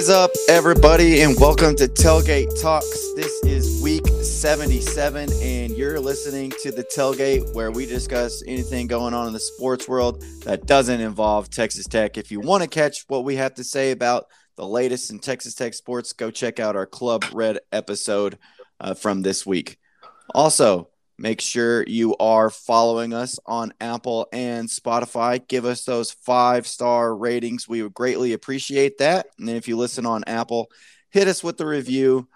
[0.00, 3.12] Is up, everybody, and welcome to Tailgate Talks.
[3.16, 9.12] This is week 77, and you're listening to the Tailgate where we discuss anything going
[9.12, 12.16] on in the sports world that doesn't involve Texas Tech.
[12.16, 14.24] If you want to catch what we have to say about
[14.56, 18.38] the latest in Texas Tech sports, go check out our Club Red episode
[18.80, 19.78] uh, from this week.
[20.34, 20.88] Also,
[21.20, 25.46] Make sure you are following us on Apple and Spotify.
[25.46, 27.68] Give us those five star ratings.
[27.68, 29.26] We would greatly appreciate that.
[29.38, 30.70] And if you listen on Apple,
[31.10, 32.26] hit us with the review.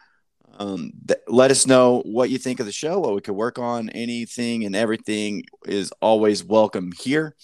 [0.59, 3.59] Um, th- let us know what you think of the show, what we could work
[3.59, 3.89] on.
[3.89, 7.35] Anything and everything is always welcome here.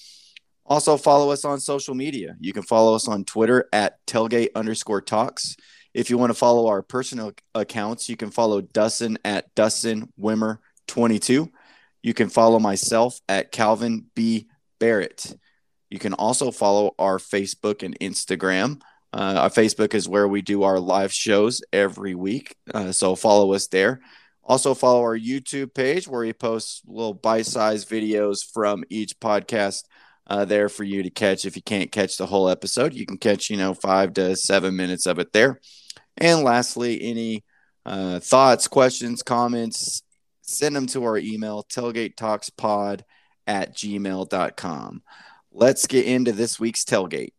[0.66, 2.36] Also, follow us on social media.
[2.38, 5.56] You can follow us on Twitter at tailgate underscore talks.
[5.94, 10.58] If you want to follow our personal accounts, you can follow Dustin at Dustin Wimmer
[10.90, 11.50] 22.
[12.02, 14.48] You can follow myself at Calvin B.
[14.78, 15.36] Barrett.
[15.90, 18.80] You can also follow our Facebook and Instagram.
[19.12, 22.54] Uh, our Facebook is where we do our live shows every week.
[22.72, 24.00] Uh, so follow us there.
[24.42, 29.84] Also, follow our YouTube page where we post little bite sized videos from each podcast
[30.26, 31.44] uh, there for you to catch.
[31.44, 34.74] If you can't catch the whole episode, you can catch, you know, five to seven
[34.76, 35.60] minutes of it there.
[36.16, 37.44] And lastly, any
[37.84, 40.02] uh, thoughts, questions, comments,
[40.50, 43.02] send them to our email, tailgatetalkspod
[43.46, 45.02] at gmail.com.
[45.52, 47.32] Let's get into this week's tailgate.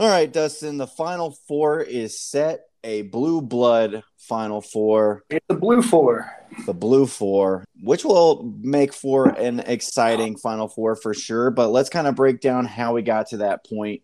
[0.00, 2.67] All right, Dustin, the final four is set.
[2.84, 5.24] A blue blood final four.
[5.30, 10.96] It's the blue four the blue four, which will make for an exciting final four
[10.96, 11.50] for sure.
[11.50, 14.02] But let's kind of break down how we got to that point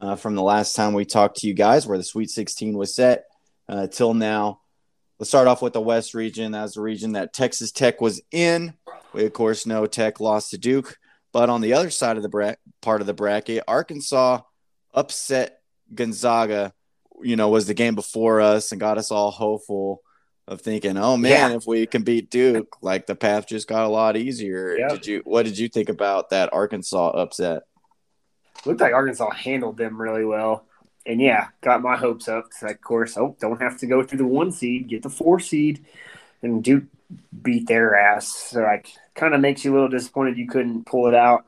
[0.00, 2.94] uh, from the last time we talked to you guys, where the Sweet 16 was
[2.94, 3.24] set
[3.68, 4.60] uh, till now.
[5.18, 6.52] Let's start off with the West region.
[6.52, 8.74] That's the region that Texas Tech was in.
[9.12, 10.98] We, of course, know Tech lost to Duke.
[11.32, 14.40] But on the other side of the bra- part of the bracket, Arkansas
[14.92, 15.60] upset
[15.92, 16.72] Gonzaga,
[17.24, 20.02] you know, was the game before us and got us all hopeful
[20.46, 21.56] of thinking, oh man, yeah.
[21.56, 24.76] if we can beat Duke, like the path just got a lot easier.
[24.76, 24.90] Yep.
[24.90, 27.62] Did you what did you think about that Arkansas upset?
[28.66, 30.66] Looked like Arkansas handled them really well.
[31.06, 32.46] And yeah, got my hopes up.
[32.62, 35.38] Like, of course, oh, don't have to go through the one seed, get the four
[35.38, 35.84] seed,
[36.42, 36.84] and Duke
[37.42, 38.28] beat their ass.
[38.28, 41.46] So like kind of makes you a little disappointed you couldn't pull it out.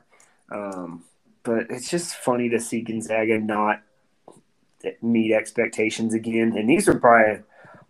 [0.51, 1.03] Um,
[1.43, 3.81] but it's just funny to see Gonzaga not
[5.01, 6.55] meet expectations again.
[6.57, 7.43] And these are probably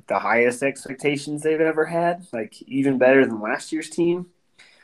[0.07, 4.27] the highest expectations they've ever had, like even better than last year's team.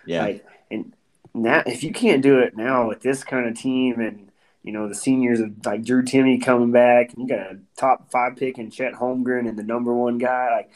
[0.06, 0.24] Yeah.
[0.24, 0.94] Like, and
[1.34, 4.30] now, if you can't do it now with this kind of team and,
[4.64, 8.12] you know, the seniors of like Drew Timme coming back, and you got a top
[8.12, 10.72] five pick in Chet Holmgren and the number one guy, like,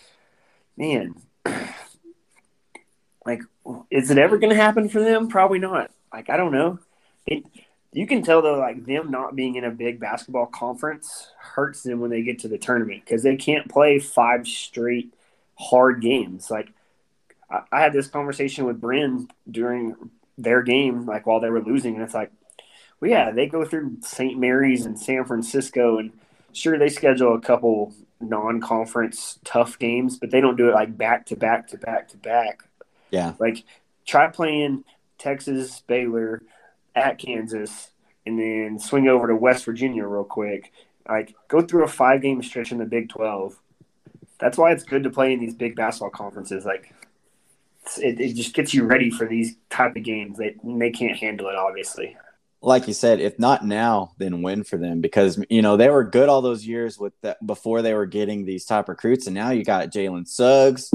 [0.78, 1.16] man,
[3.26, 3.42] like,
[3.92, 5.28] is it ever going to happen for them?
[5.28, 5.92] Probably not.
[6.12, 6.80] Like, I don't know.
[7.26, 7.44] It,
[7.94, 12.00] you can tell though, like them not being in a big basketball conference hurts them
[12.00, 15.14] when they get to the tournament because they can't play five straight
[15.56, 16.52] hard games.
[16.52, 16.70] Like
[17.50, 19.96] I, I had this conversation with Bryn during
[20.38, 22.32] their game, like while they were losing, and it's like,
[23.00, 24.38] well, yeah, they go through St.
[24.38, 26.12] Mary's and San Francisco, and
[26.54, 31.26] sure they schedule a couple non-conference tough games, but they don't do it like back
[31.28, 32.64] to back to back to back.
[33.12, 33.64] Yeah, like
[34.06, 34.84] try playing
[35.18, 36.44] Texas, Baylor
[36.98, 37.92] at Kansas
[38.26, 40.72] and then swing over to West Virginia real quick.
[41.08, 43.58] Like go through a five game stretch in the Big Twelve.
[44.40, 46.66] That's why it's good to play in these big basketball conferences.
[46.66, 46.94] Like
[47.98, 50.38] it, it just gets you ready for these type of games.
[50.38, 52.18] They they can't handle it, obviously.
[52.60, 55.00] Like you said, if not now, then when for them?
[55.00, 58.46] Because you know they were good all those years with that before they were getting
[58.46, 60.92] these top recruits, and now you got Jalen Suggs,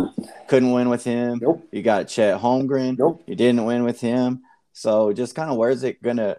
[0.49, 1.39] couldn't win with him.
[1.41, 1.67] Nope.
[1.71, 3.23] You got Chet Holmgren, nope.
[3.27, 4.43] You didn't win with him.
[4.73, 6.39] So just kind of where's it gonna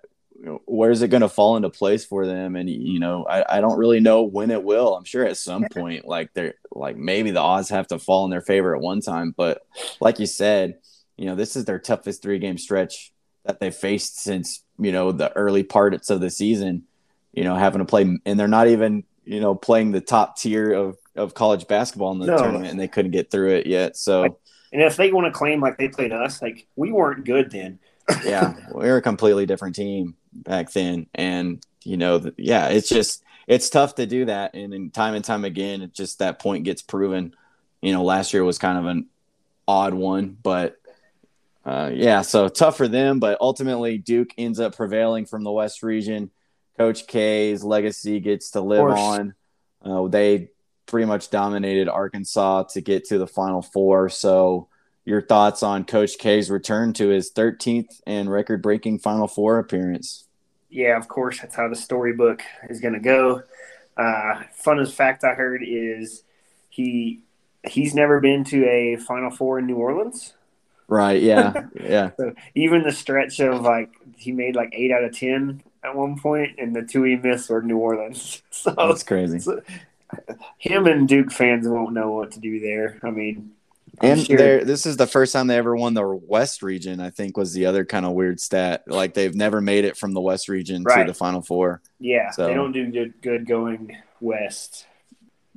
[0.65, 2.55] where's it gonna fall into place for them?
[2.55, 4.95] And you know, I, I don't really know when it will.
[4.95, 8.31] I'm sure at some point, like they're like maybe the odds have to fall in
[8.31, 9.33] their favor at one time.
[9.35, 9.65] But
[9.99, 10.79] like you said,
[11.17, 13.13] you know, this is their toughest three game stretch
[13.45, 16.83] that they faced since, you know, the early parts of the season,
[17.33, 20.71] you know, having to play and they're not even, you know, playing the top tier
[20.73, 22.37] of, of college basketball in the no.
[22.37, 23.95] tournament and they couldn't get through it yet.
[23.97, 24.37] So
[24.71, 27.79] and if they want to claim like they played us, like we weren't good then
[28.25, 33.23] yeah, we are a completely different team back then, and you know, yeah, it's just
[33.47, 36.63] it's tough to do that, and, and time and time again, it just that point
[36.63, 37.35] gets proven.
[37.81, 39.07] You know, last year was kind of an
[39.67, 40.77] odd one, but
[41.65, 43.19] uh, yeah, so tough for them.
[43.19, 46.31] But ultimately, Duke ends up prevailing from the West region.
[46.77, 49.35] Coach K's legacy gets to live on.
[49.83, 50.49] Uh, they
[50.85, 54.09] pretty much dominated Arkansas to get to the Final Four.
[54.09, 54.67] So,
[55.05, 60.25] your thoughts on Coach K's return to his 13th and record breaking Final Four appearance?
[60.69, 63.43] Yeah, of course, that's how the storybook is going to go.
[63.95, 66.23] Uh, funnest fact I heard is
[66.69, 67.21] he
[67.65, 70.33] he's never been to a Final Four in New Orleans.
[70.87, 71.21] Right.
[71.21, 71.67] Yeah.
[71.79, 72.11] Yeah.
[72.17, 76.17] so even the stretch of like he made like eight out of ten at one
[76.17, 78.41] point, and the two he missed were New Orleans.
[78.51, 79.39] So that's crazy.
[79.39, 79.61] So,
[80.57, 82.99] him and Duke fans won't know what to do there.
[83.03, 83.51] I mean,
[84.01, 86.99] and this is the first time they ever won the West region.
[86.99, 88.83] I think was the other kind of weird stat.
[88.87, 91.03] Like they've never made it from the West region right.
[91.03, 91.81] to the Final Four.
[91.99, 94.87] Yeah, so, they don't do good, good going west.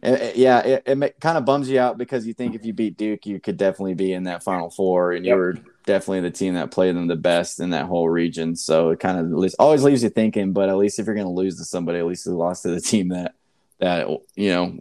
[0.02, 2.98] It, yeah, it, it kind of bums you out because you think if you beat
[2.98, 5.32] Duke, you could definitely be in that Final Four, and yep.
[5.32, 5.54] you were
[5.86, 8.54] definitely the team that played them the best in that whole region.
[8.54, 10.52] So it kind of always leaves you thinking.
[10.52, 12.68] But at least if you're going to lose to somebody, at least you lost to
[12.68, 13.34] the team that
[13.78, 14.78] that you know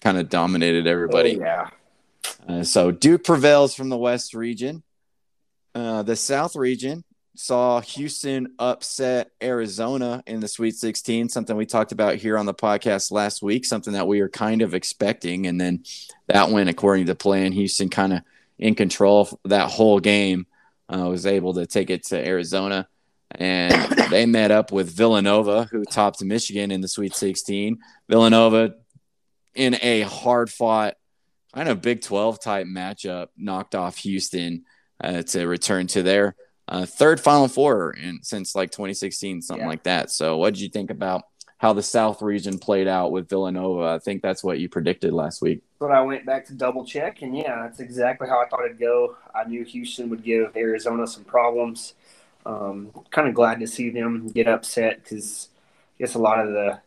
[0.00, 1.36] kind of dominated everybody.
[1.36, 1.68] Oh, yeah.
[2.48, 4.82] Uh, so Duke prevails from the West region.
[5.74, 7.04] Uh, the South region
[7.36, 12.54] saw Houston upset Arizona in the Sweet 16, something we talked about here on the
[12.54, 15.46] podcast last week, something that we were kind of expecting.
[15.46, 15.84] And then
[16.28, 17.52] that went according to plan.
[17.52, 18.20] Houston kind of
[18.58, 20.46] in control that whole game,
[20.88, 22.88] uh, was able to take it to Arizona.
[23.32, 27.78] And they met up with Villanova, who topped Michigan in the Sweet 16.
[28.08, 28.76] Villanova,
[29.56, 30.94] in a hard fought,
[31.54, 34.64] kind of Big 12 type matchup, knocked off Houston
[35.02, 36.34] uh, to return to their
[36.66, 39.68] uh, third Final Four in, since like 2016, something yeah.
[39.68, 40.10] like that.
[40.10, 41.22] So, what did you think about
[41.58, 43.94] how the South region played out with Villanova?
[43.94, 45.62] I think that's what you predicted last week.
[45.78, 48.78] But I went back to double check, and yeah, that's exactly how I thought it'd
[48.78, 49.16] go.
[49.34, 51.94] I knew Houston would give Arizona some problems.
[52.46, 55.48] Um, kind of glad to see them get upset because
[55.98, 56.80] I guess a lot of the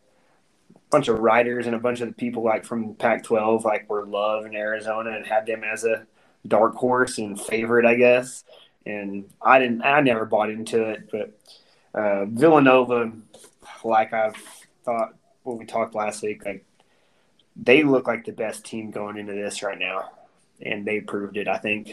[0.90, 4.56] bunch of writers and a bunch of the people like from Pac-12 like were loving
[4.56, 6.06] Arizona and had them as a
[6.46, 8.44] dark horse and favorite, I guess
[8.88, 9.82] and I didn't.
[9.82, 11.38] I never bought into it, but
[11.94, 13.12] uh, Villanova,
[13.84, 14.36] like I've
[14.84, 16.64] thought when we talked last week, like
[17.56, 20.10] they look like the best team going into this right now,
[20.60, 21.46] and they proved it.
[21.48, 21.92] I think.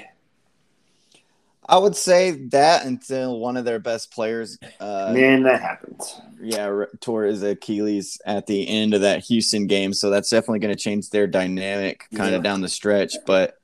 [1.67, 4.57] I would say that until one of their best players.
[4.79, 6.21] Uh, Man, that happens.
[6.41, 10.75] Yeah, tore his Achilles at the end of that Houston game, so that's definitely going
[10.75, 12.37] to change their dynamic kind yeah.
[12.37, 13.15] of down the stretch.
[13.25, 13.57] But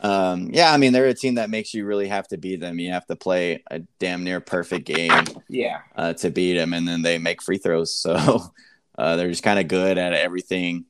[0.00, 2.78] um, yeah, I mean they're a team that makes you really have to beat them.
[2.78, 6.86] You have to play a damn near perfect game, yeah, uh, to beat them, and
[6.86, 7.94] then they make free throws.
[8.08, 8.52] So
[8.96, 10.84] uh, they're just kind of good at everything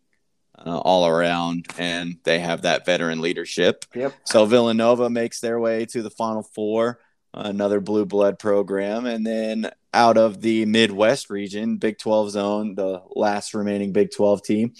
[0.64, 3.84] uh, all around, and they have that veteran leadership.
[3.94, 4.14] Yep.
[4.24, 7.00] So Villanova makes their way to the Final Four,
[7.34, 13.02] another blue blood program, and then out of the Midwest region, Big Twelve zone, the
[13.10, 14.74] last remaining Big Twelve team,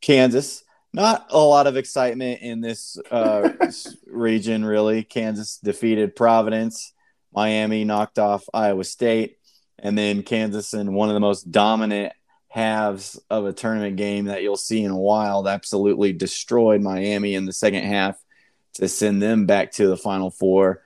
[0.00, 3.50] Kansas not a lot of excitement in this uh,
[4.06, 5.04] region, really.
[5.04, 6.92] Kansas defeated Providence,
[7.32, 9.38] Miami knocked off Iowa State,
[9.78, 12.12] and then Kansas in one of the most dominant
[12.50, 17.46] halves of a tournament game that you'll see in a while absolutely destroyed Miami in
[17.46, 18.22] the second half
[18.74, 20.82] to send them back to the Final Four.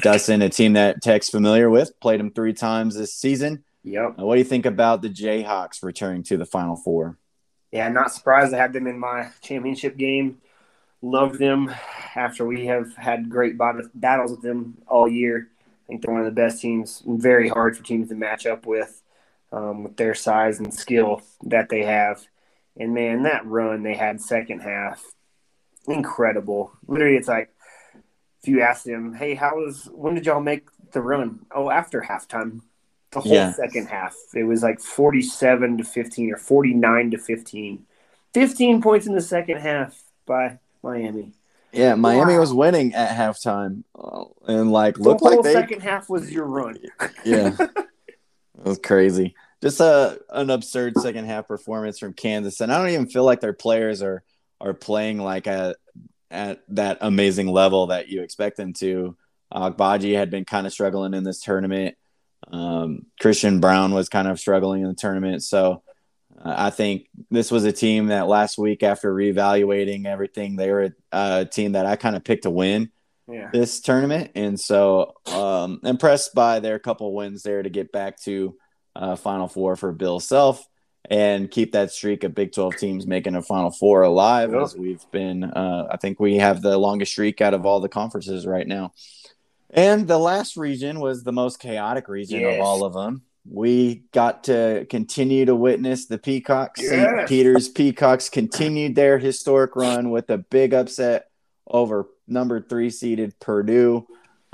[0.00, 3.64] Dustin, a team that Tech's familiar with, played them three times this season.
[3.84, 4.18] Yep.
[4.18, 7.16] What do you think about the Jayhawks returning to the Final Four?
[7.70, 10.38] yeah, not surprised I had them in my championship game.
[11.02, 11.72] Love them
[12.14, 15.48] after we have had great battles with them all year.
[15.58, 18.66] I think they're one of the best teams, very hard for teams to match up
[18.66, 19.00] with,
[19.52, 22.24] um, with their size and skill that they have.
[22.76, 25.02] And man, that run they had second half,
[25.86, 26.72] incredible.
[26.86, 27.50] Literally, it's like
[28.42, 29.88] if you ask them, "Hey, how was?
[29.92, 32.62] When did y'all make the run?" Oh, after halftime
[33.10, 33.52] the whole yeah.
[33.52, 34.14] second half.
[34.34, 37.86] It was like 47 to 15 or 49 to 15.
[38.34, 41.32] 15 points in the second half by Miami.
[41.72, 42.40] Yeah, Miami wow.
[42.40, 46.46] was winning at halftime, uh, and like looked the like they second half was your
[46.46, 46.78] run.
[47.26, 47.54] yeah,
[48.58, 49.34] it was crazy.
[49.62, 53.40] Just a an absurd second half performance from Kansas, and I don't even feel like
[53.40, 54.22] their players are
[54.60, 55.76] are playing like at
[56.30, 59.16] at that amazing level that you expect them to.
[59.52, 61.96] Agbaji had been kind of struggling in this tournament.
[62.52, 65.42] Um, Christian Braun was kind of struggling in the tournament.
[65.42, 65.82] So
[66.38, 70.94] uh, I think this was a team that last week, after reevaluating everything, they were
[71.12, 72.90] a, a team that I kind of picked to win
[73.28, 73.50] yeah.
[73.52, 74.32] this tournament.
[74.34, 78.56] And so um, impressed by their couple wins there to get back to
[78.96, 80.66] uh, Final Four for Bill Self
[81.10, 85.04] and keep that streak of Big 12 teams making a Final Four alive as we've
[85.10, 85.44] been.
[85.44, 88.92] Uh, I think we have the longest streak out of all the conferences right now.
[89.70, 92.54] And the last region was the most chaotic region yes.
[92.54, 93.22] of all of them.
[93.50, 96.82] we got to continue to witness the Peacocks.
[96.82, 96.90] Yes.
[96.90, 97.28] St.
[97.28, 101.27] Peter's Peacocks continued their historic run with a big upset
[101.68, 104.06] over number three seeded Purdue.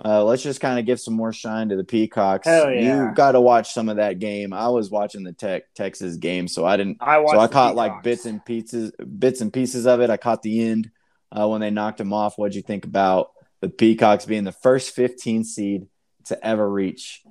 [0.04, 2.46] Uh, let's just kind of give some more shine to the Peacocks.
[2.46, 2.68] Yeah.
[2.68, 4.52] You got to watch some of that game.
[4.52, 6.98] I was watching the Tech Texas game, so I didn't.
[7.00, 10.10] I watched So I caught like bits and pieces, bits and pieces of it.
[10.10, 10.90] I caught the end
[11.30, 12.36] uh, when they knocked them off.
[12.36, 13.30] What'd you think about
[13.60, 15.86] the Peacocks being the first 15 seed
[16.26, 17.22] to ever reach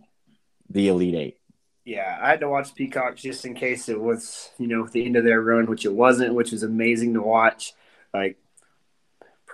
[0.69, 1.37] the Elite Eight?
[1.83, 5.17] Yeah, I had to watch Peacocks just in case it was, you know, the end
[5.17, 7.73] of their run, which it wasn't, which was amazing to watch.
[8.13, 8.37] Like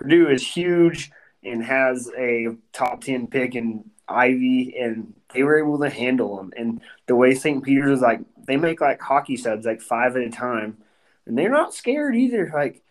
[0.00, 1.10] Purdue is huge
[1.44, 6.52] and has a top ten pick in Ivey, and they were able to handle them.
[6.56, 7.62] And the way St.
[7.62, 10.78] Peter's is like, they make like hockey subs, like five at a time,
[11.26, 12.50] and they're not scared either.
[12.52, 12.82] Like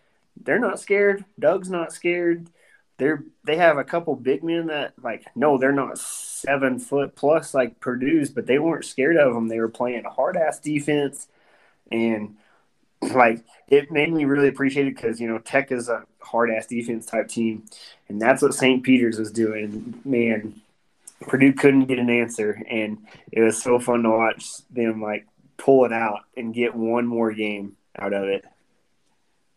[0.41, 1.25] they're not scared.
[1.39, 2.47] Doug's not scared.
[2.97, 7.53] They're they have a couple big men that like no, they're not seven foot plus
[7.53, 9.47] like Purdue's, but they weren't scared of them.
[9.47, 11.27] They were playing hard ass defense,
[11.91, 12.37] and
[13.13, 16.67] like it made me really appreciate it because you know Tech is a hard ass
[16.67, 17.63] defense type team,
[18.07, 18.83] and that's what St.
[18.83, 20.01] Peter's was doing.
[20.03, 20.61] Man,
[21.21, 22.97] Purdue couldn't get an answer, and
[23.31, 25.25] it was so fun to watch them like
[25.57, 28.45] pull it out and get one more game out of it.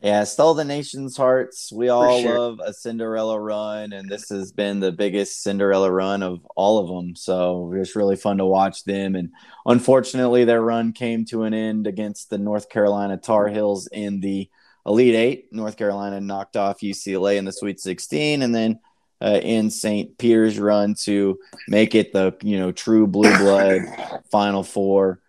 [0.02, 1.70] Yeah, stole the nation's hearts.
[1.72, 2.36] We all sure.
[2.36, 6.88] love a Cinderella run, and this has been the biggest Cinderella run of all of
[6.88, 7.14] them.
[7.14, 9.14] So it's really fun to watch them.
[9.14, 9.30] And
[9.64, 14.50] unfortunately, their run came to an end against the North Carolina Tar Heels in the
[14.84, 15.52] Elite Eight.
[15.52, 18.80] North Carolina knocked off UCLA in the Sweet 16, and then
[19.22, 20.18] uh, in St.
[20.18, 23.82] Peter's run to make it the you know true blue blood
[24.32, 25.21] Final Four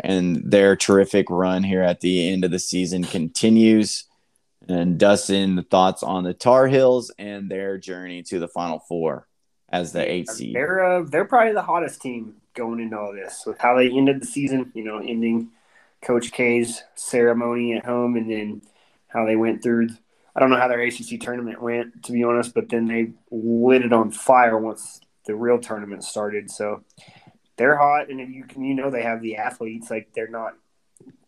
[0.00, 4.04] and their terrific run here at the end of the season continues.
[4.68, 9.26] And Dustin, the thoughts on the Tar Heels and their journey to the Final Four
[9.70, 10.54] as the eight seed.
[10.54, 14.20] They're uh, they're probably the hottest team going into all this with how they ended
[14.20, 14.70] the season.
[14.74, 15.50] You know, ending
[16.02, 18.62] Coach K's ceremony at home, and then
[19.08, 19.88] how they went through.
[20.36, 23.84] I don't know how their ACC tournament went, to be honest, but then they lit
[23.84, 26.50] it on fire once the real tournament started.
[26.50, 26.84] So
[27.58, 29.90] they're hot, and you can you know they have the athletes.
[29.90, 30.54] Like they're not.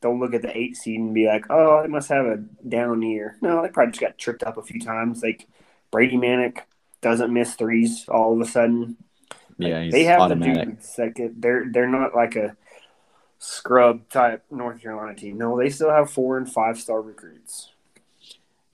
[0.03, 3.03] Don't look at the eight seed and be like, oh, they must have a down
[3.03, 3.37] year.
[3.43, 5.23] No, they probably just got tripped up a few times.
[5.23, 5.49] Like
[5.93, 6.61] Brady Manek
[7.03, 8.97] doesn't miss threes all of a sudden.
[9.59, 10.69] Yeah, Like, they have automatic.
[10.69, 10.95] the dudes.
[10.99, 12.57] Like they're they're not like a
[13.39, 15.39] scrub type North Carolina team.
[15.39, 17.71] No, they still have four and five star recruits.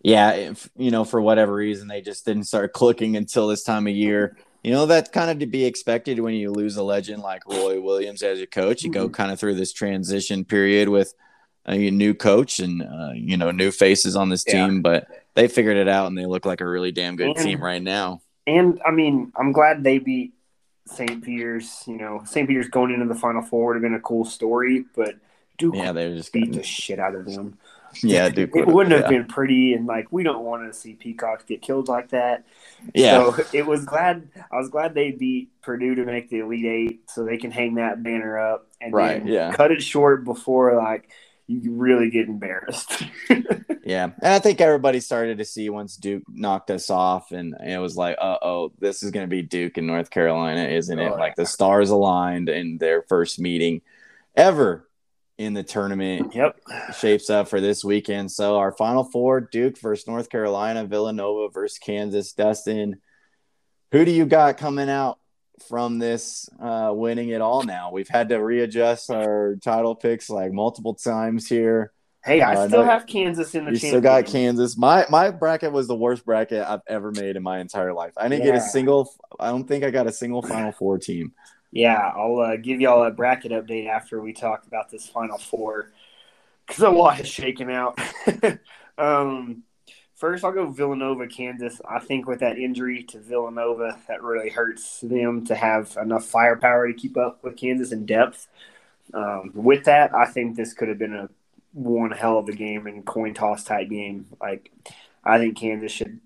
[0.02, 3.86] yeah, if, you know, for whatever reason, they just didn't start clicking until this time
[3.86, 4.36] of year.
[4.66, 7.80] You know, that's kind of to be expected when you lose a legend like Roy
[7.80, 8.82] Williams as your coach.
[8.82, 11.14] You go kind of through this transition period with
[11.66, 14.66] a new coach and, uh, you know, new faces on this Yeah.
[14.66, 17.36] team, but they figured it out and they look like a really damn good And-
[17.36, 18.22] team right now.
[18.48, 20.32] And I mean, I'm glad they beat
[20.86, 21.22] St.
[21.22, 21.84] Peter's.
[21.86, 22.48] You know, St.
[22.48, 25.14] Peter's going into the Final Four would have been a cool story, but
[25.58, 27.56] Duke Yeah, they're just beat the shit out of them.
[28.02, 29.18] yeah, Duke It wouldn't have yeah.
[29.18, 32.44] been pretty, and like we don't want to see Peacocks get killed like that.
[32.94, 36.66] Yeah, So it was glad I was glad they beat Purdue to make the Elite
[36.66, 39.52] Eight, so they can hang that banner up and Right, then yeah.
[39.52, 41.10] cut it short before like
[41.46, 43.04] you really get embarrassed.
[43.84, 44.04] yeah.
[44.04, 47.96] And I think everybody started to see once Duke knocked us off, and it was
[47.96, 51.12] like, uh oh, this is going to be Duke in North Carolina, isn't it?
[51.12, 53.82] Oh, Like the stars aligned in their first meeting
[54.34, 54.85] ever
[55.38, 56.58] in the tournament yep.
[56.98, 58.30] shapes up for this weekend.
[58.32, 62.32] So our final four: Duke versus North Carolina, Villanova versus Kansas.
[62.32, 63.00] Dustin,
[63.92, 65.18] who do you got coming out
[65.68, 67.62] from this uh, winning it all?
[67.62, 71.92] Now we've had to readjust our title picks like multiple times here.
[72.24, 74.76] Hey, I Uh, still no, have Kansas in the You still got Kansas.
[74.76, 78.14] My my bracket was the worst bracket I've ever made in my entire life.
[78.16, 79.14] I didn't get a single.
[79.38, 81.32] I don't think I got a single Final Four team.
[81.76, 85.92] Yeah, I'll uh, give y'all a bracket update after we talk about this Final Four
[86.66, 88.00] because a lot has shaken out.
[88.98, 89.62] um,
[90.14, 91.78] first, I'll go Villanova, Kansas.
[91.86, 96.88] I think with that injury to Villanova, that really hurts them to have enough firepower
[96.90, 98.48] to keep up with Kansas in depth.
[99.12, 101.28] Um, with that, I think this could have been a
[101.74, 104.28] one hell of a game and coin toss type game.
[104.40, 104.72] Like,
[105.22, 106.20] I think Kansas should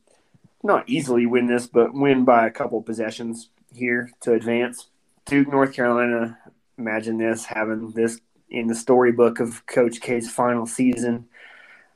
[0.62, 4.87] not easily win this, but win by a couple possessions here to advance.
[5.27, 6.39] Duke, North Carolina.
[6.79, 11.27] Imagine this having this in the storybook of Coach K's final season.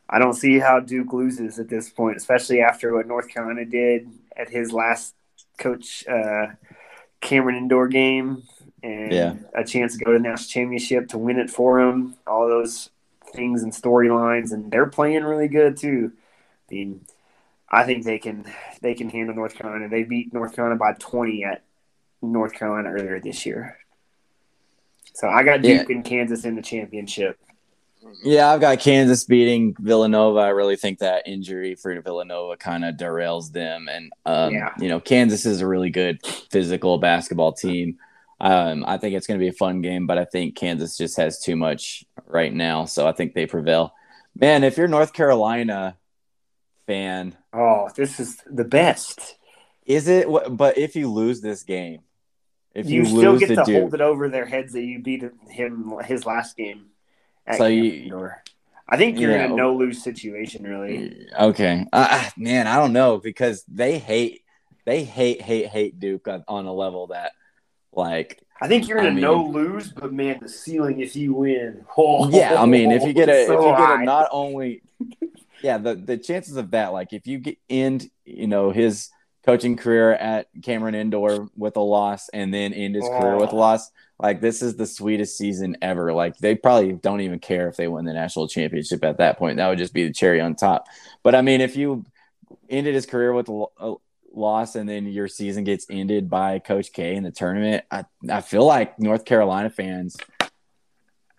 [0.09, 4.09] I don't see how Duke loses at this point, especially after what North Carolina did
[4.37, 5.14] at his last
[5.59, 6.49] Coach uh,
[7.21, 8.43] Cameron Indoor game
[8.83, 9.35] and Yeah.
[9.54, 12.16] a chance to go to the national championship to win it for him.
[12.26, 12.90] All those
[13.33, 16.12] things and storylines, and they're playing really good too.
[16.71, 17.07] I mean,
[17.71, 18.45] I think they can
[18.83, 19.88] they can handle North Carolina.
[19.88, 21.62] They beat North Carolina by twenty at
[22.33, 23.78] North Carolina earlier this year.
[25.14, 25.97] So I got Duke yeah.
[25.97, 27.38] and Kansas in the championship.
[28.23, 30.40] Yeah, I've got Kansas beating Villanova.
[30.40, 33.88] I really think that injury for Villanova kind of derails them.
[33.88, 34.75] And, um, yeah.
[34.78, 36.19] you know, Kansas is a really good
[36.50, 37.99] physical basketball team.
[38.40, 41.16] Um, I think it's going to be a fun game, but I think Kansas just
[41.16, 42.85] has too much right now.
[42.85, 43.95] So I think they prevail.
[44.38, 45.97] Man, if you're North Carolina
[46.87, 47.37] fan.
[47.52, 49.37] Oh, this is the best.
[49.87, 50.26] Is it?
[50.50, 52.00] But if you lose this game,
[52.75, 55.23] if you, you still get to Duke, hold it over their heads that you beat
[55.49, 56.87] him his last game.
[57.57, 58.31] So you,
[58.88, 61.28] I think you're yeah, in a no lose situation, really.
[61.38, 64.43] Okay, uh, man, I don't know because they hate,
[64.85, 67.33] they hate, hate, hate Duke on, on a level that,
[67.93, 71.16] like, I think you're in I a mean, no lose, but man, the ceiling if
[71.16, 71.85] you win.
[71.97, 74.83] Oh, yeah, I mean, if you get a, so if you get a not only,
[75.62, 79.11] yeah, the the chances of that, like, if you get end, you know, his
[79.44, 83.56] coaching career at Cameron Indoor with a loss and then end his career with a
[83.56, 83.90] loss.
[84.18, 86.12] Like this is the sweetest season ever.
[86.12, 89.58] Like they probably don't even care if they win the national championship at that point.
[89.58, 90.86] That would just be the cherry on top.
[91.22, 92.04] But I mean, if you
[92.70, 93.94] ended his career with a, a
[94.32, 98.40] loss and then your season gets ended by Coach K in the tournament, I, I
[98.40, 100.16] feel like North Carolina fans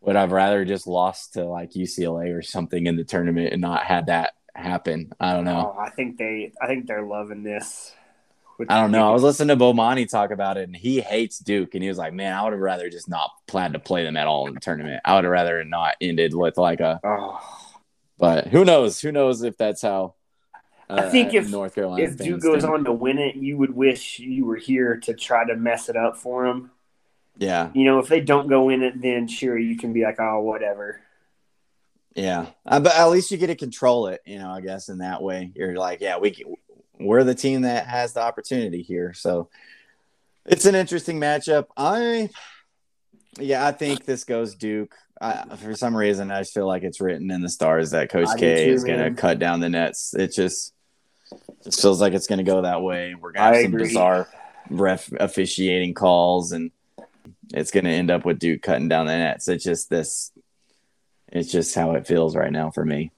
[0.02, 3.84] would have rather just lost to like UCLA or something in the tournament and not
[3.84, 5.12] had that happen.
[5.20, 5.74] I don't know.
[5.76, 7.94] Oh, I think they I think they're loving this.
[8.70, 9.10] I don't know.
[9.10, 11.98] I was listening to Bomani talk about it, and he hates Duke, and he was
[11.98, 14.54] like, "Man, I would have rather just not plan to play them at all in
[14.54, 15.02] the tournament.
[15.04, 17.40] I would have rather not ended with like a." Oh.
[18.18, 19.02] But who knows?
[19.02, 20.16] Who knows if that's how?
[20.90, 22.74] Uh, I think if North Carolina if Duke goes think.
[22.74, 25.98] on to win it, you would wish you were here to try to mess it
[25.98, 26.72] up for them.
[27.38, 27.72] Yeah.
[27.74, 30.40] You know, if they don't go in it, then sure you can be like, oh,
[30.42, 31.02] whatever.
[32.16, 34.22] Yeah, uh, but at least you get to control it.
[34.26, 36.56] You know, I guess in that way, you're like, yeah, we can,
[36.98, 39.14] we're the team that has the opportunity here.
[39.14, 39.50] So
[40.46, 41.66] it's an interesting matchup.
[41.76, 42.30] I,
[43.38, 44.96] yeah, I think this goes Duke.
[45.20, 48.30] I, for some reason, I just feel like it's written in the stars that Coach
[48.30, 50.14] I K too, is going to cut down the nets.
[50.14, 50.74] It just
[51.66, 53.14] just feels like it's going to go that way.
[53.14, 53.88] We're going to have I some agree.
[53.88, 54.30] bizarre
[54.70, 56.72] ref officiating calls, and
[57.54, 59.48] it's going to end up with Duke cutting down the nets.
[59.48, 60.32] It's just this
[61.36, 63.12] it's just how it feels right now for me.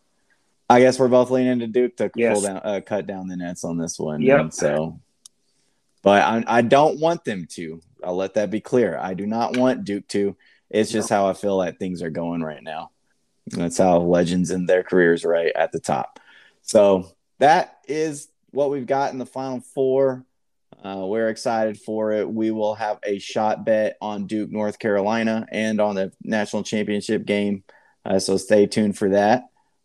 [0.70, 2.34] I guess we're both leaning to Duke to yes.
[2.34, 4.22] pull down, uh, cut down the nets on this one.
[4.22, 4.50] Yeah.
[4.50, 5.00] So,
[6.02, 7.80] but I, I don't want them to.
[8.04, 8.98] I'll let that be clear.
[8.98, 10.36] I do not want Duke to.
[10.70, 11.18] It's just no.
[11.18, 12.92] how I feel like things are going right now.
[13.46, 16.20] That's how legends in their careers right at the top.
[16.64, 20.26] So that is what we've got in the final four.
[20.84, 22.30] Uh, we're excited for it.
[22.30, 27.26] We will have a shot bet on Duke, North Carolina, and on the national championship
[27.26, 27.64] game
[28.08, 29.44] uh, so stay tuned for that.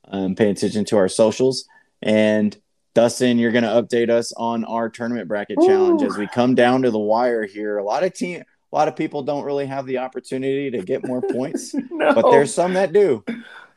[0.08, 1.66] Um, pay attention to our socials.
[2.00, 2.56] And
[2.94, 5.66] Dustin, you're going to update us on our tournament bracket Ooh.
[5.66, 7.78] challenge as we come down to the wire here.
[7.78, 11.06] A lot of team, a lot of people don't really have the opportunity to get
[11.06, 12.14] more points, no.
[12.14, 13.24] but there's some that do.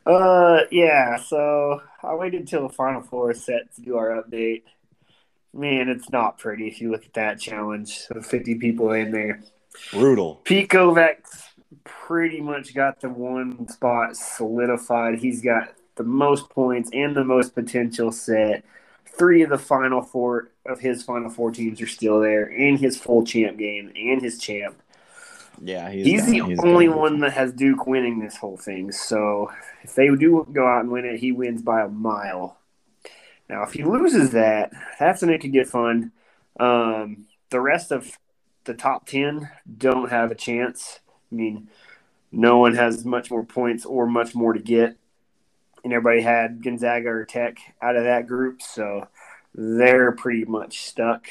[0.06, 1.18] Uh, yeah.
[1.18, 4.64] So I waited until the final four is set to do our update.
[5.54, 7.98] Man, it's not pretty if you look at that challenge.
[8.00, 9.42] So 50 people in there.
[9.92, 10.36] Brutal.
[10.44, 11.45] Pico Vex
[11.86, 15.20] pretty much got the one spot solidified.
[15.20, 18.66] He's got the most points and the most potential set.
[19.06, 22.98] Three of the final four of his final four teams are still there, and his
[22.98, 24.82] full champ game and his champ.
[25.62, 28.92] Yeah, he's, he's the he's only one that has Duke winning this whole thing.
[28.92, 29.52] So
[29.84, 32.58] if they do go out and win it, he wins by a mile.
[33.48, 36.12] Now, if he loses that, that's when it could get fun.
[36.60, 38.18] Um, the rest of
[38.66, 41.00] the top ten don't have a chance.
[41.32, 41.70] I mean,
[42.32, 44.98] no one has much more points or much more to get.
[45.84, 49.08] And everybody had Gonzaga or Tech out of that group, so
[49.54, 51.28] they're pretty much stuck.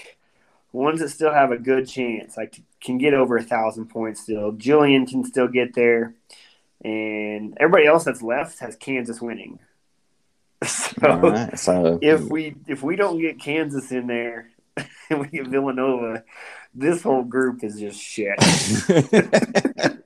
[0.72, 4.52] Ones that still have a good chance, like can get over a thousand points still.
[4.52, 6.14] Jillian can still get there,
[6.85, 9.59] and everybody else that's left has Kansas winning.
[10.66, 14.48] So, right, so if we if we don't get Kansas in there
[15.11, 16.24] and we get Villanova,
[16.74, 18.38] this whole group is just shit.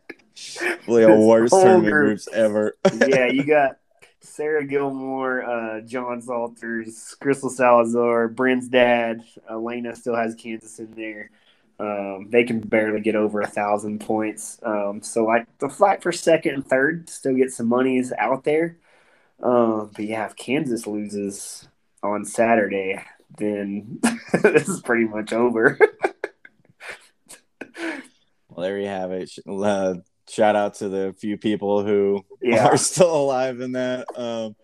[0.88, 2.06] Really, the worst tournament group.
[2.06, 2.76] groups ever.
[3.06, 3.78] yeah, you got
[4.20, 9.22] Sarah Gilmore, uh, John Salters, Crystal Salazar, Bryn's dad.
[9.50, 11.30] Elena still has Kansas in there.
[11.80, 14.58] Um, they can barely get over a thousand points.
[14.62, 18.78] Um, so like the fight for second and third still get some monies out there.
[19.40, 21.68] Um, but yeah, if Kansas loses
[22.02, 23.00] on Saturday,
[23.36, 24.00] then
[24.42, 25.78] this is pretty much over.
[28.58, 29.30] Well, there you have it.
[29.46, 29.94] Uh,
[30.28, 32.66] shout out to the few people who yeah.
[32.66, 34.06] are still alive in that.
[34.16, 34.56] Um,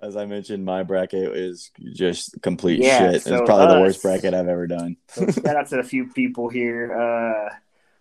[0.00, 3.22] as I mentioned, my bracket is just complete yeah, shit.
[3.22, 4.96] So it's probably us, the worst bracket I've ever done.
[5.08, 6.92] so shout out to a few people here.
[6.92, 7.54] Uh,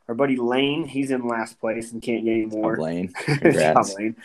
[0.08, 2.78] Our buddy Lane, he's in last place and can't get any more.
[2.78, 3.96] Lane, congrats.
[3.96, 4.16] Lane.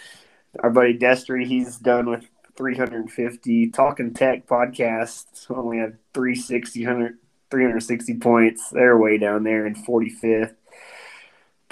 [0.60, 3.70] Our buddy Destry, he's done with 350.
[3.70, 8.68] Talking Tech podcast only had 360, 360 points.
[8.68, 10.54] They're way down there in 45th.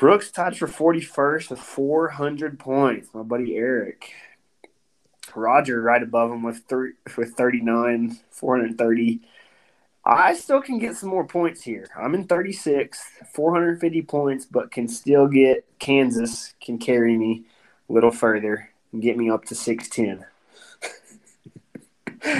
[0.03, 3.11] Brooks tied for 41st with 400 points.
[3.15, 4.13] My buddy Eric.
[5.33, 9.21] Roger right above him with three, with 39, 430.
[10.05, 11.87] I still can get some more points here.
[11.97, 13.01] I'm in 36,
[13.33, 17.45] 450 points, but can still get Kansas can carry me
[17.89, 20.27] a little further and get me up to 610.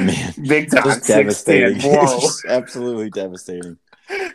[0.05, 0.83] Man, Big time.
[0.83, 1.81] just devastating.
[2.49, 3.79] absolutely devastating.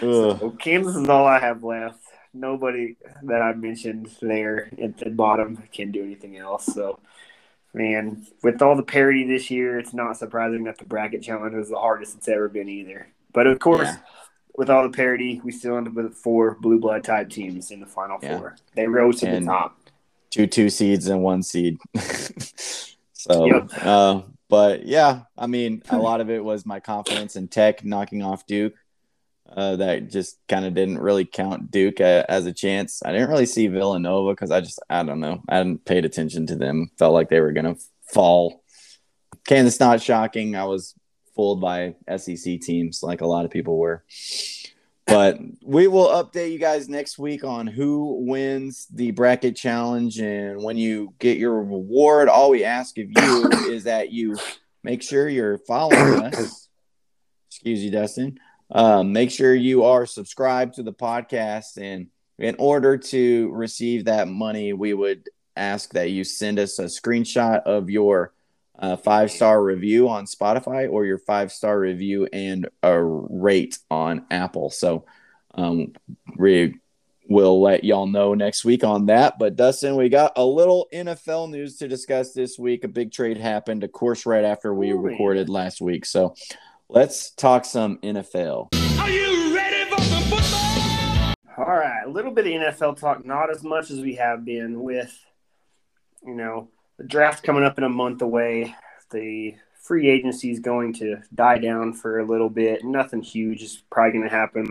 [0.00, 2.03] So Kansas is all I have left.
[2.34, 6.66] Nobody that I mentioned there at the bottom can do anything else.
[6.66, 6.98] So,
[7.72, 11.68] man, with all the parity this year, it's not surprising that the bracket challenge was
[11.70, 13.06] the hardest it's ever been either.
[13.32, 13.96] But of course, Yeah.
[14.56, 17.78] with all the parity, we still end up with four blue blood type teams in
[17.80, 18.38] the final Yeah.
[18.38, 18.56] four.
[18.74, 19.78] They rose to And- the top.
[20.30, 21.78] two two seeds and one seed.
[23.12, 23.68] so, Yep.
[23.82, 28.22] uh, but yeah, I mean, a lot of it was my confidence in Tech knocking
[28.22, 28.74] off Duke.
[29.56, 33.02] Uh, that just kind of didn't really count Duke a, as a chance.
[33.04, 36.46] I didn't really see Villanova because I just I don't know I hadn't paid attention
[36.48, 36.90] to them.
[36.98, 37.76] Felt like they were gonna
[38.12, 38.64] fall.
[39.46, 40.56] Kansas not shocking.
[40.56, 40.94] I was
[41.36, 44.04] fooled by SEC teams like a lot of people were.
[45.06, 50.18] But we will update you guys next week on who wins the bracket challenge.
[50.18, 54.36] And when you get your reward, all we ask of you is that you
[54.82, 56.68] make sure you're following us.
[57.50, 58.38] Excuse you, Dustin.
[58.70, 61.76] Um, make sure you are subscribed to the podcast.
[61.76, 66.84] And in order to receive that money, we would ask that you send us a
[66.84, 68.32] screenshot of your
[68.78, 74.26] uh, five star review on Spotify or your five star review and a rate on
[74.30, 74.70] Apple.
[74.70, 75.04] So
[75.54, 75.92] um,
[76.36, 76.74] we
[77.28, 79.38] will let y'all know next week on that.
[79.38, 82.84] But Dustin, we got a little NFL news to discuss this week.
[82.84, 86.04] A big trade happened, of course, right after we recorded last week.
[86.04, 86.34] So
[86.88, 88.68] let's talk some NFL.
[89.00, 91.34] Are you ready for some football?
[91.56, 94.82] All right, a little bit of NFL talk, not as much as we have been
[94.82, 95.16] with,
[96.24, 98.74] you know, the draft coming up in a month away.
[99.10, 102.84] The free agency is going to die down for a little bit.
[102.84, 104.70] Nothing huge is probably going to happen.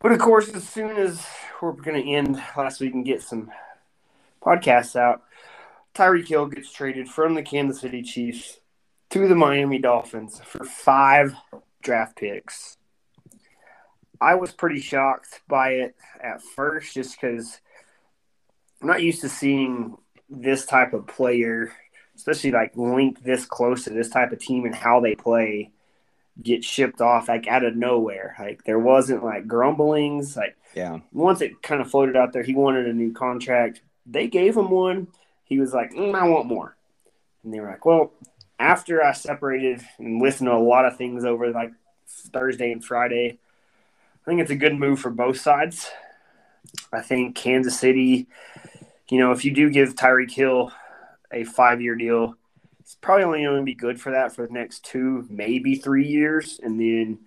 [0.00, 1.26] But of course, as soon as
[1.60, 3.50] we're going to end last week and get some
[4.40, 5.22] podcasts out,
[5.94, 8.58] Tyreek Hill gets traded from the Kansas City Chiefs
[9.10, 11.34] to the Miami Dolphins for five
[11.82, 12.76] draft picks.
[14.20, 17.60] I was pretty shocked by it at first just because
[18.82, 19.96] I'm not used to seeing
[20.28, 21.72] this type of player,
[22.16, 25.70] especially like linked this close to this type of team and how they play,
[26.42, 28.34] get shipped off like out of nowhere.
[28.38, 30.36] Like there wasn't like grumblings.
[30.36, 30.98] Like Yeah.
[31.12, 33.80] once it kind of floated out there, he wanted a new contract.
[34.04, 35.06] They gave him one.
[35.44, 36.76] He was like, mm, I want more.
[37.44, 38.12] And they were like, well,
[38.58, 41.72] after I separated and listened to a lot of things over like
[42.06, 43.38] Thursday and Friday,
[44.22, 45.90] I think it's a good move for both sides.
[46.92, 48.26] I think Kansas City,
[49.08, 50.72] you know, if you do give Tyreek Hill
[51.32, 52.34] a five year deal,
[52.80, 56.06] it's probably only going to be good for that for the next two, maybe three
[56.06, 56.58] years.
[56.62, 57.18] And then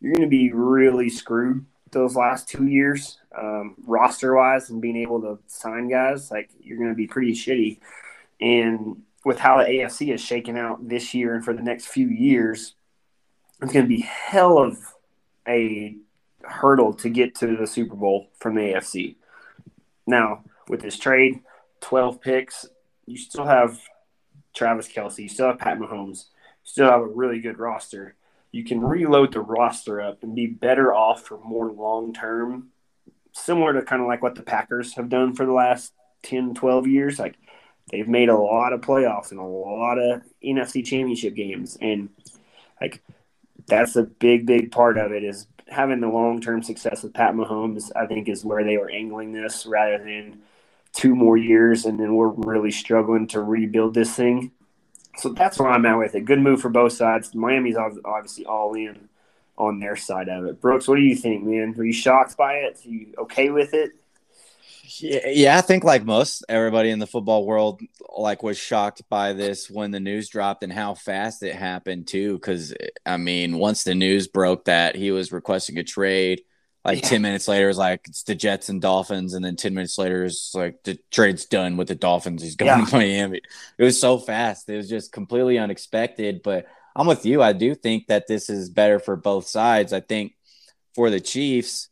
[0.00, 4.96] you're going to be really screwed those last two years, um, roster wise, and being
[4.98, 6.30] able to sign guys.
[6.30, 7.78] Like, you're going to be pretty shitty.
[8.40, 12.08] And with how the AFC is shaking out this year and for the next few
[12.08, 12.74] years,
[13.60, 14.78] it's going to be hell of
[15.46, 15.96] a
[16.40, 19.16] hurdle to get to the Super Bowl from the AFC.
[20.06, 21.42] Now, with this trade,
[21.82, 22.64] 12 picks,
[23.04, 23.78] you still have
[24.54, 26.24] Travis Kelce, you still have Pat Mahomes,
[26.64, 28.14] you still have a really good roster.
[28.50, 32.68] You can reload the roster up and be better off for more long term,
[33.32, 36.86] similar to kind of like what the Packers have done for the last 10, 12
[36.86, 37.18] years.
[37.18, 37.34] Like
[37.90, 41.76] they've made a lot of playoffs and a lot of NFC championship games.
[41.80, 42.08] And
[42.80, 43.02] like
[43.66, 47.34] that's a big, big part of it is having the long term success with Pat
[47.34, 50.40] Mahomes, I think, is where they were angling this rather than
[50.92, 54.50] two more years and then we're really struggling to rebuild this thing.
[55.16, 56.24] So that's where I'm at with it.
[56.24, 57.34] Good move for both sides.
[57.34, 59.08] Miami's obviously all in
[59.56, 60.60] on their side of it.
[60.60, 61.74] Brooks, what do you think, man?
[61.76, 62.80] Were you shocked by it?
[62.84, 63.92] Are you okay with it?
[65.00, 67.80] Yeah, yeah, I think like most everybody in the football world,
[68.16, 72.34] like was shocked by this when the news dropped and how fast it happened too.
[72.34, 72.74] Because
[73.04, 76.42] I mean, once the news broke that he was requesting a trade,
[76.84, 77.08] like Yeah.
[77.08, 80.24] ten minutes later, it's like it's the Jets and Dolphins, and then ten minutes later,
[80.24, 82.42] it's like the trade's done with the Dolphins.
[82.42, 82.84] He's going Yeah.
[82.86, 83.42] to Miami.
[83.78, 84.68] It was so fast.
[84.70, 86.40] It was just completely unexpected.
[86.42, 87.42] But I'm with you.
[87.42, 89.92] I do think that this is better for both sides.
[89.92, 90.34] I think
[90.94, 91.88] for the Chiefs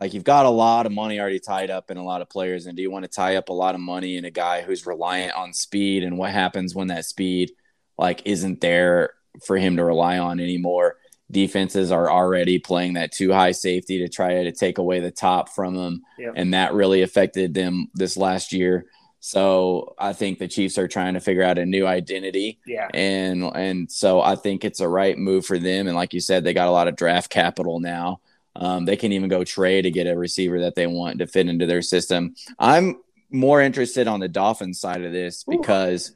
[0.00, 2.66] like you've got a lot of money already tied up in a lot of players,
[2.66, 4.86] and do you want to tie up a lot of money in a guy who's
[4.86, 6.02] reliant on speed?
[6.04, 7.52] And what happens when that speed
[7.98, 10.96] like isn't there for him to rely on anymore?
[11.30, 15.48] Defenses are already playing that too high safety to try to take away the top
[15.50, 16.02] from them,
[16.36, 18.86] and that really affected them this last year.
[19.20, 22.86] So I think the Chiefs are trying to figure out a new identity Yeah.
[22.94, 25.88] and and so I think it's a right move for them.
[25.88, 28.20] And like you said, they got a lot of draft capital now.
[28.58, 31.48] Um, they can even go trade to get a receiver that they want to fit
[31.48, 32.34] into their system.
[32.58, 32.96] I'm
[33.30, 35.58] more interested on the Dolphins side of this Ooh.
[35.58, 36.12] because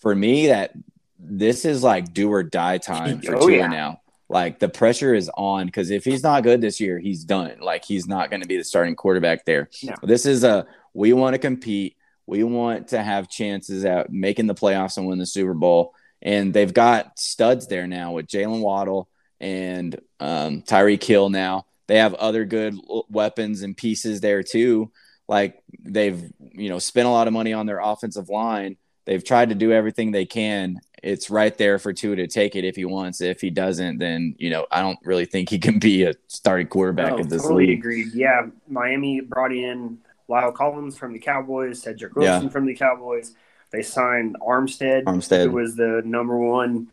[0.00, 0.72] for me that
[1.18, 3.66] this is like do or die time for Oh, Tua yeah.
[3.66, 4.00] now.
[4.28, 7.56] Like the pressure is on because if he's not good this year, he's done.
[7.60, 9.68] Like he's not going to be the starting quarterback there.
[9.82, 9.94] No.
[10.02, 11.96] This is a we want to compete.
[12.26, 15.94] We want to have chances at making the playoffs and win the Super Bowl.
[16.22, 19.08] And they've got studs there now with Jaylen Waddle
[19.40, 21.66] and um, Tyreek Hill now.
[21.88, 22.76] They have other good
[23.08, 24.90] weapons and pieces there too.
[25.28, 28.76] Like they've, you know, spent a lot of money on their offensive line.
[29.04, 30.78] They've tried to do everything they can.
[31.02, 33.20] It's right there for Tua to take it if he wants.
[33.20, 36.68] If he doesn't, then you know I don't really think he can be a starting
[36.68, 37.78] quarterback No, of this totally league.
[37.80, 38.08] agreed.
[38.14, 42.34] Yeah, Miami brought in Lyle Collins from the Cowboys, Cedric Yeah.
[42.34, 43.34] Wilson from the Cowboys.
[43.72, 45.46] They signed Armstead, Armstead.
[45.46, 46.88] who was the number one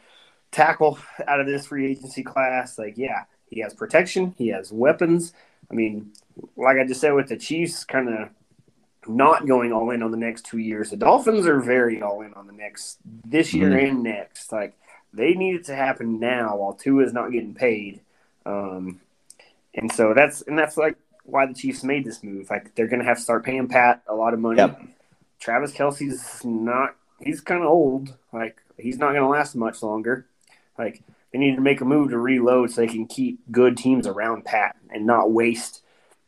[0.52, 0.98] tackle
[1.28, 2.80] out of this free agency class.
[2.80, 5.34] Like, yeah, he has protection, he has weapons.
[5.70, 6.12] I mean,
[6.56, 8.30] like I just said with the Chiefs, kind of
[9.08, 10.90] not going all in on the next two years.
[10.92, 13.90] The Dolphins are very all in on the next this year Mhm.
[13.90, 14.52] and next.
[14.52, 14.74] Like
[15.14, 18.02] they need it to happen now while Tua is not getting paid.
[18.46, 19.02] Um,
[19.74, 22.50] and so that's and that's like why the Chiefs made this move.
[22.50, 24.58] Like they're gonna have to start paying Pat a lot of money.
[24.58, 24.82] Yep.
[25.40, 28.16] Travis Kelce's not he's kinda old.
[28.34, 30.26] Like he's not gonna last much longer.
[30.78, 34.08] Like they need to make a move to reload so they can keep good teams
[34.08, 35.82] around Pat and not waste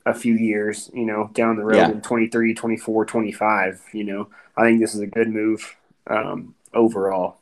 [0.05, 1.91] a few years, you know, down the road Yeah.
[1.91, 4.29] in 23, 24, 25, you know.
[4.57, 5.75] I think this is a good move
[6.07, 7.37] um, overall.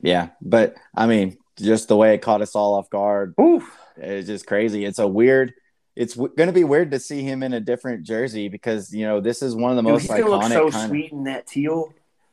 [0.00, 3.64] Yeah, but I mean, just the way it caught us all off guard, Ooh,
[3.96, 4.84] it's just crazy.
[4.84, 5.54] It's a weird.
[5.94, 9.04] It's w- going to be weird to see him in a different jersey because you
[9.04, 10.88] know this is one of the Dude, most he's gonna look iconic so kind.
[10.88, 11.92] Sweet in that teal.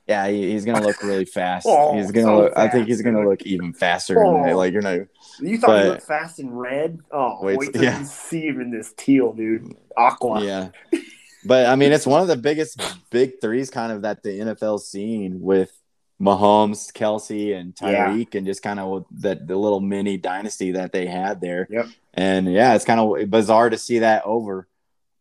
[0.09, 1.65] Yeah, he, he's going to look really fast.
[1.69, 2.53] Oh, he's to so look.
[2.57, 4.21] I think he's going to look even faster.
[4.23, 4.41] Oh.
[4.57, 5.05] Like you know,
[5.39, 6.99] You thought But- he looked fast in red?
[7.11, 7.99] Oh, Wait, wait, till yeah.
[7.99, 9.75] you see him in this teal, dude.
[9.95, 10.43] Aqua.
[10.43, 10.69] yeah.
[11.45, 14.81] But I mean, it's one of the biggest big threes kind of that the NFL
[14.81, 15.71] seen with
[16.19, 18.09] Mahomes, Kelce, and Yeah.
[18.09, 21.65] Tyreek, and just kind of that the little mini dynasty that they had there.
[21.69, 21.85] Yep.
[22.13, 24.67] And yeah, it's kind of bizarre to see that over.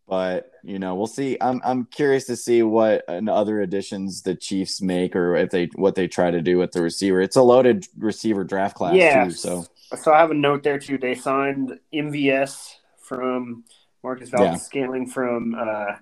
[0.09, 1.37] But you know, we'll see.
[1.41, 5.67] I'm I'm curious to see what and other additions the Chiefs make, or if they
[5.75, 7.21] what they try to do with the receiver.
[7.21, 9.25] It's a loaded receiver draft class Yeah.
[9.25, 9.31] too.
[9.31, 9.67] So
[9.97, 10.97] So I have a note there too.
[10.97, 13.65] They signed MVS from
[14.03, 14.39] Marquez Yeah.
[14.39, 15.97] Valdes Scantling from uh,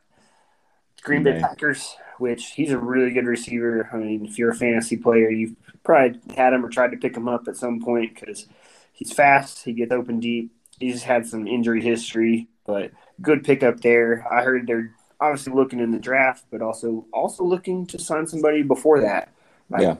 [1.02, 1.40] Green Bay Bay.
[1.40, 3.88] Packers, which he's a really good receiver.
[3.92, 7.16] I mean, if you're a fantasy player, you've probably had him or tried to pick
[7.16, 8.46] him up at some point because
[8.92, 9.64] he's fast.
[9.64, 10.52] He gets open deep.
[10.78, 12.90] He's had some injury history, but
[13.20, 14.26] good pickup there.
[14.30, 18.62] I heard they're obviously looking in the draft, but also also looking to sign somebody
[18.62, 19.32] before that.
[19.70, 19.96] Like, Yeah.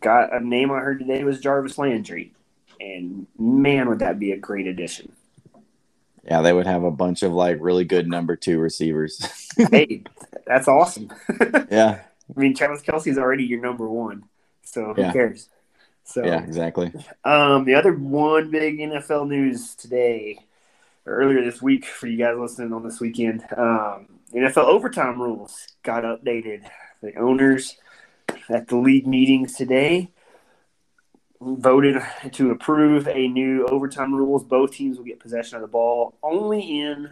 [0.00, 2.32] Got a name I heard today was Jarvis Landry,
[2.78, 5.12] and man, would that be a great addition.
[6.24, 9.18] yeah, they would have a bunch of like really good number two receivers.
[9.70, 10.02] hey,
[10.46, 11.10] that's awesome.
[11.70, 12.00] yeah,
[12.36, 14.24] I mean, Travis Kelce's already your number one,
[14.62, 15.12] so who Yeah.
[15.12, 15.48] cares?
[16.06, 16.92] So, yeah, exactly.
[17.24, 20.38] um, the other one big NFL news today,
[21.06, 26.04] earlier this week for you guys listening on this weekend, um, NFL overtime rules got
[26.04, 26.68] updated.
[27.02, 27.76] The owners
[28.48, 30.10] at the league meetings today
[31.40, 34.44] voted to approve a new overtime rules.
[34.44, 37.10] Both teams will get possession of the ball only in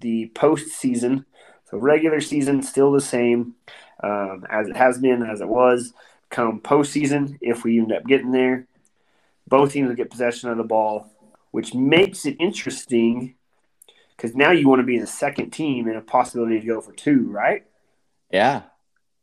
[0.00, 1.24] the postseason.
[1.66, 3.54] So regular season still the same
[4.02, 5.92] um, as it has been, as it was.
[6.30, 8.66] Come postseason, if we end up getting there,
[9.46, 11.10] both teams will get possession of the ball,
[11.58, 13.34] which makes it interesting
[14.16, 16.92] because now you want to be the second team and a possibility to go for
[16.92, 17.64] two, right?
[18.30, 18.62] Yeah,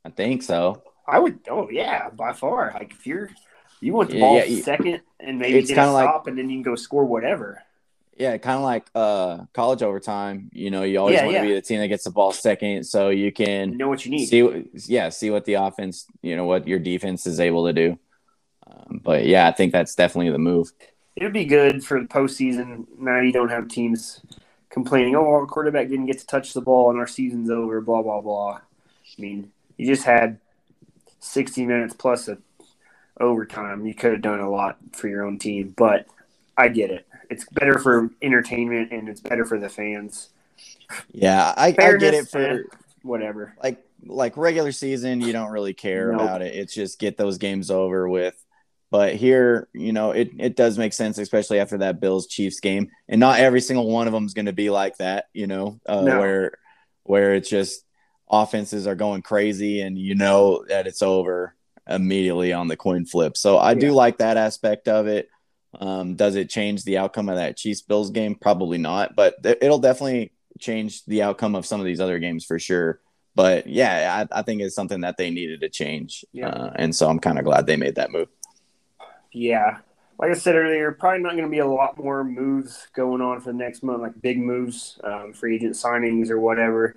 [0.03, 0.83] I think so.
[1.07, 1.39] I would.
[1.49, 2.71] Oh yeah, by far.
[2.73, 3.29] Like if you're,
[3.79, 6.37] you want the ball yeah, you- second and maybe it's get kinda like- stop and
[6.37, 7.63] then you can go score whatever.
[8.17, 10.49] Yeah, kind of like uh, college overtime.
[10.51, 11.41] You know, you always Yeah, want yeah.
[11.43, 14.03] to be the team that gets the ball second, so you You can know what
[14.05, 14.25] you need.
[14.25, 17.71] see, what- yeah, see what the offense, you know, what your defense is able to
[17.71, 17.97] do.
[18.67, 20.73] Um, but yeah, I think that's definitely the move.
[21.15, 22.85] It'd be good for the postseason.
[22.99, 24.21] Now you don't have teams
[24.69, 28.01] complaining, "Oh, our quarterback didn't get to touch the ball and our season's over." Blah
[28.01, 28.59] blah blah.
[29.17, 30.39] I mean, you just had
[31.19, 32.37] sixty minutes plus a
[33.19, 33.85] overtime.
[33.85, 36.05] You could have done a lot for your own team, but
[36.57, 37.05] I get it.
[37.29, 40.29] it's better for entertainment and it's better for the fans.
[41.11, 42.65] Yeah, I, I get it for
[43.03, 43.53] whatever.
[43.63, 46.21] like like regular season, you don't really care Nope.
[46.21, 46.53] about it.
[46.55, 48.35] It's just get those games over with.
[48.95, 52.89] But here, you know, it it does make sense, especially after that Bills Chiefs game,
[53.09, 55.25] and not every single one of them is going to be like that.
[55.33, 56.17] You know, uh, No.
[56.19, 56.57] where
[57.03, 57.83] where it's just
[58.31, 61.55] offenses are going crazy, and you know that it's over
[61.89, 63.35] immediately on the coin flip.
[63.35, 65.27] So I do like that aspect of it.
[65.77, 68.33] Um, does it change the outcome of that Chiefs Bills game?
[68.35, 72.45] Probably not, but th- it'll definitely change the outcome of some of these other games
[72.45, 73.01] for sure.
[73.35, 76.47] But yeah, I, I think it's something that they needed to change, Yeah.
[76.47, 78.29] uh, and so I'm kind of glad they made that move.
[79.35, 79.79] Yeah.
[80.17, 83.41] Like I said earlier, probably not going to be a lot more moves going on
[83.41, 86.95] for the next month, like big moves, um, free agent signings or whatever.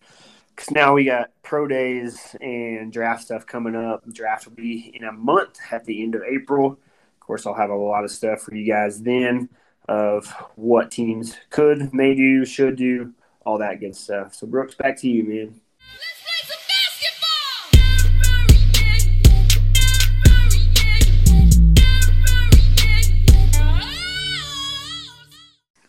[0.54, 4.04] Because now we got pro days and draft stuff coming up.
[4.12, 6.72] Draft will be in a month at the end of April.
[6.72, 9.48] Of course, I'll have a lot of stuff for you guys then
[9.88, 14.34] of what teams could, may do, should do, all that good stuff.
[14.34, 15.60] So, Brooks, back to you, man.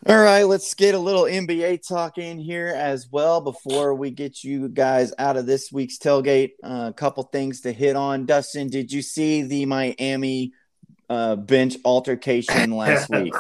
[0.10, 4.44] All right, let's get a little NBA talk in here as well before we get
[4.44, 6.54] you guys out of this week's tailgate.
[6.64, 8.26] Uh, a couple things to hit on.
[8.26, 10.54] Dustin, did you see the Miami
[11.12, 13.36] uh, bench altercation last week?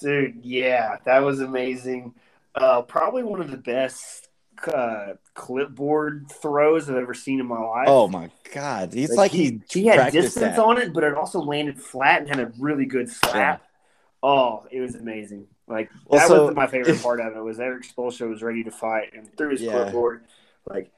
[0.00, 2.14] Dude, yeah, that was amazing.
[2.54, 4.30] Uh, probably one of the best
[4.72, 7.88] uh, clipboard throws I've ever seen in my life.
[7.88, 10.58] Oh my God, it's like, he he had distance that.
[10.58, 13.62] on it, but it also landed flat and had a really good slap.
[14.22, 15.46] Oh, it was amazing.
[15.68, 18.70] Like that so- was my favorite part of it was Erik Spoelstra was ready to
[18.70, 19.72] fight and threw his Yeah.
[19.72, 20.24] clipboard
[20.68, 20.90] like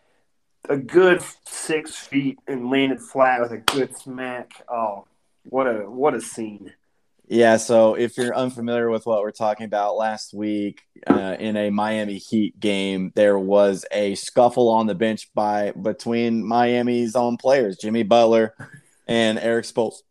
[0.68, 4.52] a good six feet and landed flat with a good smack.
[4.68, 5.06] Oh,
[5.48, 6.72] what a what a scene!
[7.32, 11.70] Yeah, so if you're unfamiliar with what we're talking about, last week uh, in a
[11.70, 17.76] Miami Heat game, there was a scuffle on the bench by between Miami's own players,
[17.78, 18.54] Jimmy Butler
[19.06, 20.02] and Erik Spoelstra.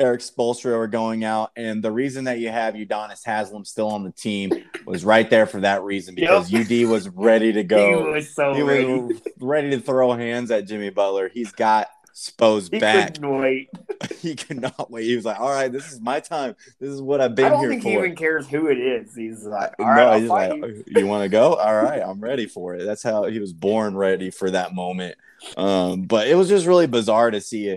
[0.00, 4.02] Erik Spoelstra were going out, and the reason that you have Udonis Haslem still on
[4.02, 4.50] the team
[4.86, 8.06] was right there for that reason because UD was ready to go.
[8.06, 8.84] He was so He ready.
[8.86, 11.28] was ready to throw hands at Jimmy Butler.
[11.28, 13.14] He's got Spo's He back.
[13.14, 13.68] couldn't wait.
[14.20, 15.04] He could not wait.
[15.04, 16.54] He was like, "All right, this is my time.
[16.78, 18.66] This is what I've been here for." I don't think for." he even cares who
[18.68, 19.14] it is.
[19.14, 20.84] He's like, all no, right, he's like, you.
[20.88, 21.54] you, want to go?
[21.54, 22.84] All right, I'm ready for it.
[22.84, 25.16] That's how he was born ready for that moment.
[25.56, 27.68] Um, but it was just really bizarre to see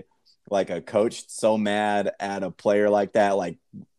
[0.54, 3.36] like a coach so mad at a player like that.
[3.36, 3.58] Like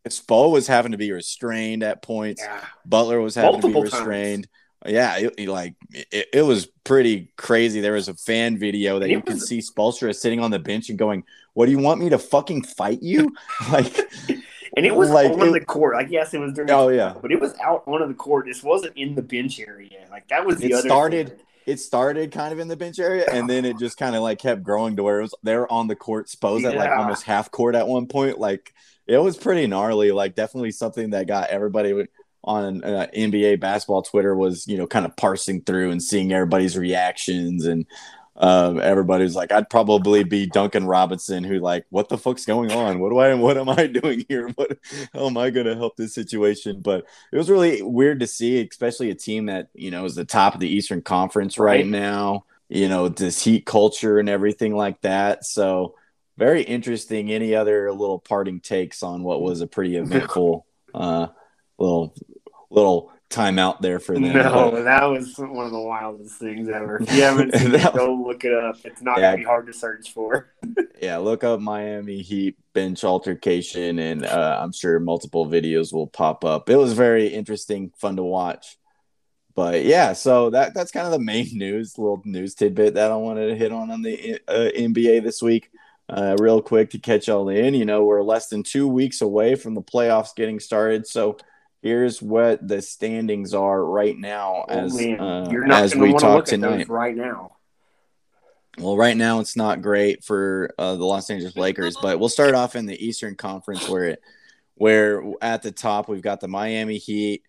[0.10, 2.42] Spo was having to be restrained at points.
[2.42, 2.62] Yeah.
[2.86, 3.94] Butler was having Multiple to be times.
[4.02, 4.48] restrained.
[4.88, 7.82] Yeah, it, it, like it, it was pretty crazy.
[7.82, 10.98] There was a fan video that you could see Spoelstra sitting on the bench and
[11.00, 13.36] going, "What do you want me to fucking fight you?"
[13.72, 13.98] like,
[14.78, 15.96] And it was Like, on the court.
[15.96, 16.70] Like, yes, it was during.
[16.70, 17.16] Oh, yeah.
[17.20, 18.46] but it was out onto the court.
[18.46, 20.06] This wasn't in the bench area.
[20.12, 20.88] Like that was the It other.
[20.90, 21.40] started- thing.
[21.66, 24.40] It started kind of in the bench area and then it just kind of like
[24.40, 26.30] kept growing to where it was they're on the court.
[26.30, 28.40] Suppose at like almost half court at one point.
[28.40, 28.74] Like
[29.08, 30.12] it was pretty gnarly.
[30.12, 32.08] Like definitely something that got everybody
[32.48, 36.78] on uh, nba basketball twitter was you know kind of parsing through and seeing everybody's
[36.78, 37.88] reactions and
[38.38, 42.72] um, everybody was like i'd probably be duncan robinson who like what the fuck's going
[42.72, 44.78] on what do i what am i doing here what
[45.14, 48.62] how am i going to help this situation but it was really weird to see,
[48.70, 51.88] especially a team that you know is the top of the Eastern Conference right, Right.
[51.88, 52.46] now.
[52.68, 55.46] You know, this heat culture and everything like that.
[55.46, 55.96] So
[56.38, 57.32] very interesting.
[57.32, 61.28] Any other little parting takes on what was a pretty eventful uh,
[61.78, 62.16] little
[62.70, 64.34] little timeout there for them?
[64.34, 66.98] No, But, that was one of the wildest things ever.
[67.02, 68.78] If you haven't seen it, That- go look it up.
[68.86, 69.32] It's not Yeah.
[69.32, 70.52] gonna be hard to search for.
[71.02, 76.44] yeah, look up Miami Heat bench altercation, and uh, I'm sure multiple videos will pop
[76.46, 76.70] up.
[76.70, 78.78] It was very interesting, fun to watch.
[79.56, 83.16] But yeah, so that that's kind of the main news, little news tidbit that I
[83.16, 85.70] wanted to hit on on the uh, NBA this week.
[86.08, 89.56] Uh, real quick to catch all in, you know, we're less than two weeks away
[89.56, 91.08] from the playoffs getting started.
[91.08, 91.38] So
[91.86, 96.50] here's what the standings are right now as oh, uh, as we talk look at
[96.50, 96.78] tonight.
[96.80, 97.58] those right now.
[98.80, 102.56] Well, right now it's not great for uh, the Los Angeles Lakers, but we'll start
[102.56, 104.22] off in the Eastern Conference where it
[104.74, 107.44] where at the top we've got the Miami Heat,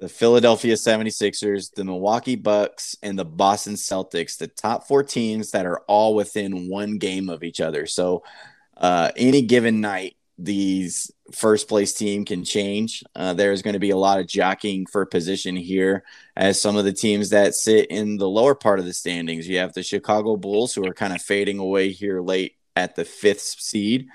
[0.00, 5.64] the Philadelphia 76ers, the Milwaukee Bucks, and the Boston Celtics, the top four teams that
[5.64, 7.86] are all within one game of each other.
[7.86, 8.24] So
[8.76, 13.02] uh, any given night, these first place team can change.
[13.14, 16.04] Uh, there's going to be a lot of jockeying for position here
[16.36, 19.48] as some of the teams that sit in the lower part of the standings.
[19.48, 23.04] You have the Chicago Bulls, who are kind of fading away here late at the
[23.04, 24.08] fifth seed.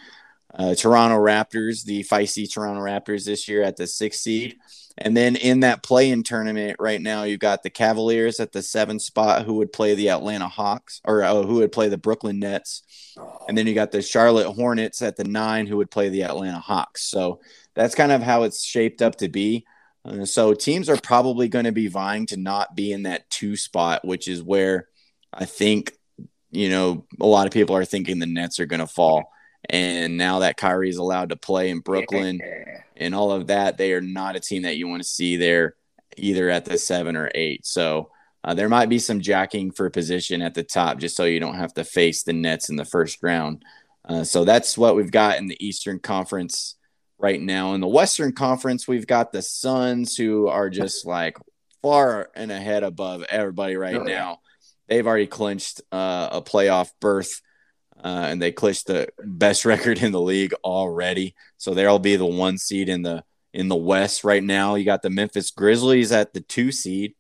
[0.53, 4.57] uh, Toronto Raptors, the feisty Toronto Raptors this year at the sixth seed.
[4.98, 9.02] And then in that play-in tournament right now, you've got the Cavaliers at the seventh
[9.02, 12.84] spot, who would play the Atlanta Hawks, or uh, who would play the Brooklyn Nets,
[13.48, 16.60] and then you got the Charlotte Hornets at the nine, who would play the Atlanta
[16.60, 17.04] Hawks.
[17.04, 17.39] So
[17.74, 19.66] that's kind of how it's shaped up to be.
[20.04, 23.56] Uh, so teams are probably going to be vying to not be in that two
[23.56, 24.88] spot, which is where
[25.34, 25.94] I think
[26.52, 29.32] you know a lot of people are thinking the Nets are going to fall.
[29.70, 32.39] And now that Kyrie is allowed to play in Brooklyn.
[33.02, 35.76] And all of that, they are not a team that you want to see there
[36.18, 37.66] either at the seven or eight.
[37.66, 38.12] So
[38.43, 41.56] uh, there might be some jacking for position at the top just so you don't
[41.56, 43.64] have to face the Nets in the first round.
[44.04, 46.76] Uh, so that's what we've got in the Eastern Conference
[47.20, 47.74] right now.
[47.74, 51.38] In the Western Conference, we've got the Suns who are just like
[51.82, 54.39] far and ahead above everybody right Oh, now.
[54.88, 57.41] They've already clinched uh, a playoff berth
[58.04, 61.36] uh, and they clinched the best record in the league already.
[61.58, 63.24] So they'll be the one seed in the
[63.54, 64.76] in the West right now.
[64.76, 67.16] You got the Memphis Grizzlies at the two seed,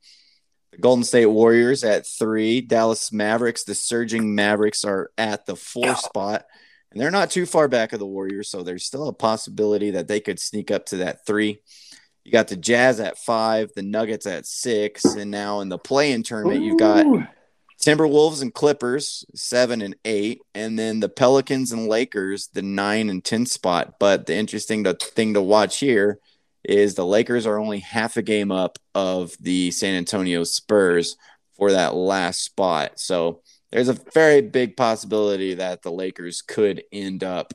[0.71, 5.95] the Golden State Warriors at three, Dallas Mavericks, the surging Mavericks are at the four
[5.95, 6.45] spot,
[6.91, 10.07] and they're not too far back of the Warriors, so there's still a possibility that
[10.07, 11.61] they could sneak up to that three.
[12.23, 16.23] You got the Jazz at five, the Nuggets at six, and now in the play-in
[16.23, 17.25] tournament, you've got Ooh.
[17.81, 23.23] Timberwolves and Clippers, seven and eight, and then the Pelicans and Lakers, the nine and
[23.23, 23.95] ten spot.
[23.99, 26.19] But the interesting to, thing to watch here
[26.63, 31.17] is the Lakers are only half a game up of the San Antonio Spurs
[31.57, 32.99] for that last spot.
[32.99, 37.53] So there's a very big possibility that the Lakers could end up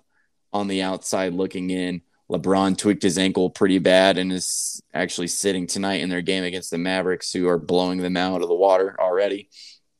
[0.52, 2.02] on the outside looking in.
[2.28, 6.72] LeBron tweaked his ankle pretty bad and is actually sitting tonight in their game against
[6.72, 9.48] the Mavericks, who are blowing them out of the water already.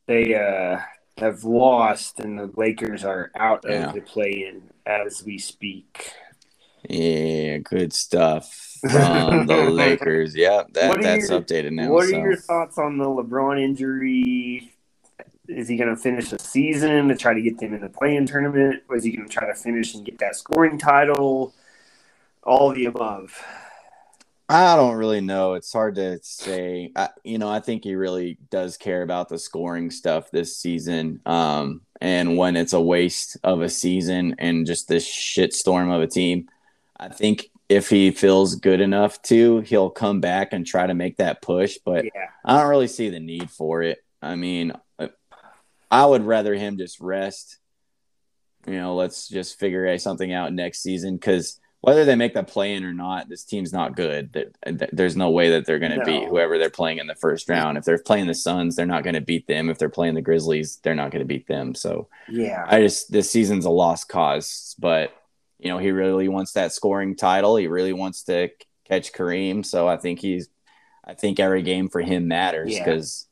[0.06, 0.80] They uh,
[1.18, 3.88] have lost, and the Lakers are out Yeah.
[3.88, 6.12] of the play-in as we speak.
[6.88, 10.36] Yeah, good stuff from the Lakers.
[10.36, 11.90] Yeah, that, that's your- updated now.
[11.90, 14.72] what are your thoughts on the LeBron injury?
[15.48, 18.26] Is he going to finish the season to try to get them in the play-in
[18.26, 18.82] tournament?
[18.88, 21.54] Was he going to try to finish and get that scoring title?
[22.42, 23.32] All of the above.
[24.48, 25.54] I don't really know.
[25.54, 26.92] It's hard to say.
[26.94, 31.20] I, you know, I think he really does care about the scoring stuff this season.
[31.26, 36.06] Um, and when it's a waste of a season and just this shitstorm of a
[36.06, 36.48] team,
[36.96, 41.16] I think if he feels good enough to, he'll come back and try to make
[41.16, 41.78] that push.
[41.84, 43.98] But Yeah, I don't really see the need for it.
[44.22, 44.72] I mean,
[45.90, 47.58] I would rather him just rest.
[48.66, 52.74] You know, let's just figure something out next season because whether they make the play
[52.74, 54.52] in or not, this team's not good.
[54.90, 57.78] There's no way that they're going to beat whoever they're playing in the first round.
[57.78, 59.70] If they're playing the Suns, they're not going to beat them.
[59.70, 61.76] If they're playing the Grizzlies, they're not going to beat them.
[61.76, 62.64] So yeah.
[62.66, 64.74] I just this season's a lost cause.
[64.80, 65.14] But
[65.60, 67.54] you know, he really wants that scoring title.
[67.54, 68.48] He really wants to
[68.84, 69.64] catch Kareem.
[69.64, 70.48] So I think he's
[71.04, 72.84] I think every game for him matters Yeah.
[72.84, 73.28] because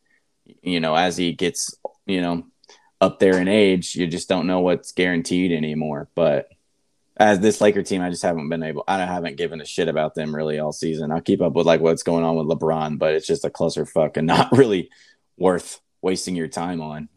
[0.63, 1.75] you know, as he gets,
[2.07, 2.47] you know,
[3.01, 6.09] up there in age, you just don't know what's guaranteed anymore.
[6.15, 6.51] But
[7.17, 10.15] as this Laker team, I just haven't been able I haven't given a shit about
[10.15, 11.13] them really all season.
[11.13, 14.17] I'll keep up with like what's going on with LeBron, but it's just a clusterfuck
[14.17, 14.91] and not really
[15.39, 17.09] worth wasting your time on.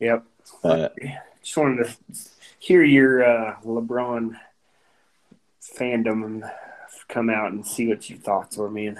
[0.00, 0.24] Yep.
[0.62, 0.94] But
[1.42, 2.20] Just wanted to
[2.58, 4.38] hear your uh, LeBron
[5.78, 6.48] fandom
[7.08, 8.98] come out and see what your thoughts were, man.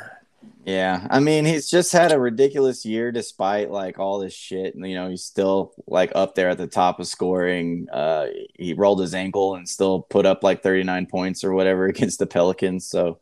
[0.66, 4.74] Yeah, I mean, he's just had a ridiculous year despite like all this shit.
[4.74, 7.86] And you know, he's still like up there at the top of scoring.
[7.92, 12.18] Uh, he rolled his ankle and still put up like 39 points or whatever against
[12.18, 12.86] the Pelicans.
[12.86, 13.18] So,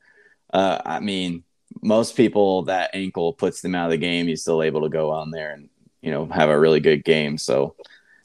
[0.53, 1.43] uh, I mean,
[1.83, 4.29] most people that ankle puts them out of the game.
[4.29, 5.69] He's still able to go on there and
[6.01, 7.39] you know have a really good game.
[7.39, 7.75] So,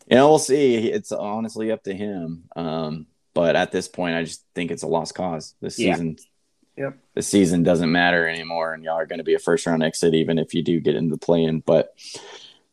[0.08, 0.92] you know, we'll see.
[0.92, 2.44] It's honestly up to him.
[2.56, 5.56] Um, but at this point, I just think it's a lost cause.
[5.60, 5.94] This Yeah.
[5.94, 6.18] season
[6.78, 6.98] Yep.
[7.16, 10.14] the season doesn't matter anymore, and y'all are going to be a first round exit
[10.14, 11.62] even if you do get into the play in.
[11.62, 11.96] But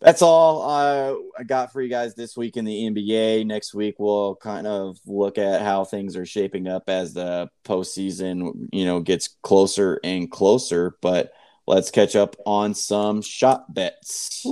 [0.00, 3.46] that's all uh, I got for you guys this week in the NBA.
[3.46, 8.68] Next week we'll kind of look at how things are shaping up as the postseason,
[8.70, 10.96] you know, gets closer and closer.
[11.00, 11.32] But
[11.66, 14.42] let's catch up on some shot bets.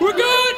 [0.00, 0.57] We're going streaky!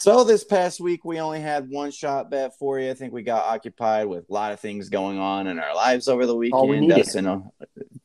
[0.00, 2.90] So this past week we only had one shot bet for you.
[2.90, 6.08] I think we got occupied with a lot of things going on in our lives
[6.08, 6.88] over the All we weekend.
[6.88, 7.02] needed.
[7.04, 7.40] Dustin, uh,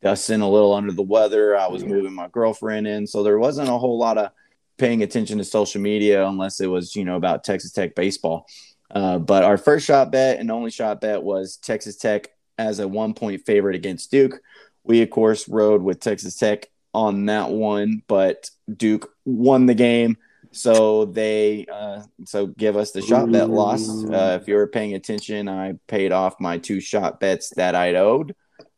[0.02, 1.56] Dustin a little under the weather.
[1.58, 4.32] I was moving my girlfriend in, so there wasn't a whole lot of
[4.78, 8.46] paying attention to social media unless it was you know about Texas Tech baseball.
[8.92, 12.28] Uh, but our first shot bet and only shot bet was Texas Tech
[12.58, 14.42] as a one point favorite against Duke.
[14.84, 20.18] We, of course, rode with Texas Tech on that one, but Duke won the game.
[20.52, 23.90] So they uh, so give us the shot bet loss.
[24.06, 27.96] Uh, if you were paying attention, I paid off my two shot bets that I'd
[27.96, 28.36] owed.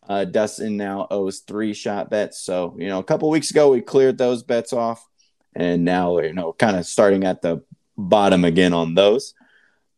[0.10, 2.40] Uh, Dustin now owes three shot bets.
[2.40, 5.08] So you know, a couple weeks ago we cleared those bets off,
[5.56, 7.62] and now you know, kind of starting at the
[7.96, 9.36] bottom again on those.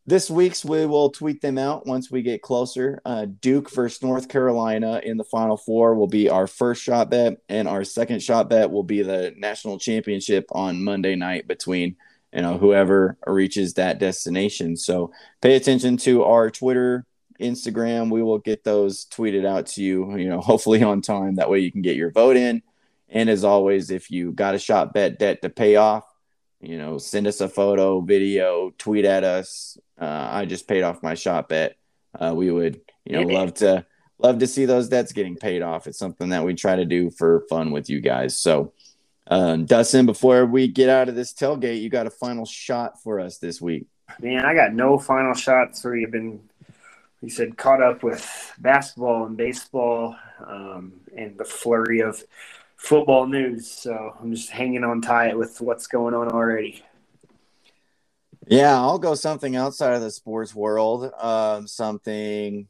[0.06, 3.00] This week's we will tweet them out once we get closer.
[3.04, 7.38] Uh, Duke versus North Carolina in the Final Four will be our first shot bet,
[7.48, 11.96] and our second shot bet will be the national championship on Monday night between
[12.32, 14.76] you know whoever reaches that destination.
[14.76, 17.04] So pay attention to our Twitter,
[17.38, 18.10] Instagram.
[18.10, 20.16] We will get those tweeted out to you.
[20.16, 21.36] You know, hopefully on time.
[21.36, 22.62] That way you can get your vote in.
[23.10, 26.04] And as always, if you got a shot bet debt to pay off,
[26.60, 29.78] you know, send us a photo, video, tweet at us.
[30.00, 31.76] Uh, I just paid off my shop bet.
[32.18, 33.86] Uh, we would, you know, love to
[34.18, 35.86] love to see those debts getting paid off.
[35.86, 38.38] It's something that we try to do for fun with you guys.
[38.38, 38.72] So,
[39.28, 43.20] um, Dustin, before we get out of this tailgate, you got a final shot for
[43.20, 43.86] us this week.
[44.20, 45.84] Man, I got no final shots.
[45.84, 46.40] Where you've been,
[47.22, 52.22] you said, caught up with basketball and baseball um, and the flurry of
[52.80, 53.70] football news.
[53.70, 56.82] So I'm just hanging on tight with what's going on already.
[58.46, 61.12] Yeah, I'll go something outside of the sports world.
[61.20, 62.66] Um, something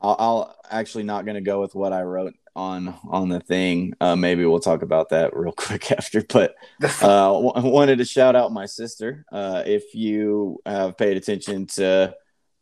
[0.00, 3.94] I'll, I'll actually not going to go with what I wrote on on the thing.
[4.00, 6.22] Uh, maybe we'll talk about that real quick after.
[6.22, 6.56] But
[7.00, 9.24] uh, w- wanted to shout out my sister.
[9.30, 12.14] Uh, if you have paid attention to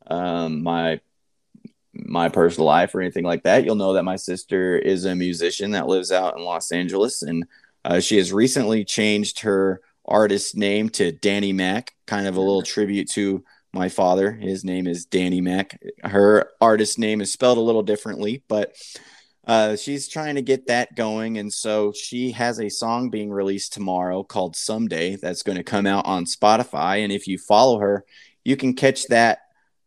[0.07, 1.01] um, my
[1.95, 5.73] my personal life or anything like that, you'll know that my sister is a musician
[5.73, 7.45] that lives out in Los Angeles, and
[7.85, 12.63] uh, she has recently changed her artist name to Danny Mac, kind of a little
[12.63, 14.33] tribute to my father.
[14.33, 15.81] His name is Danny Mac.
[16.03, 18.75] Her artist name is spelled a little differently, but
[19.47, 21.39] uh, she's trying to get that going.
[21.39, 25.87] And so she has a song being released tomorrow called Someday that's going to come
[25.87, 27.03] out on Spotify.
[27.03, 28.05] And if you follow her,
[28.45, 29.41] you can catch that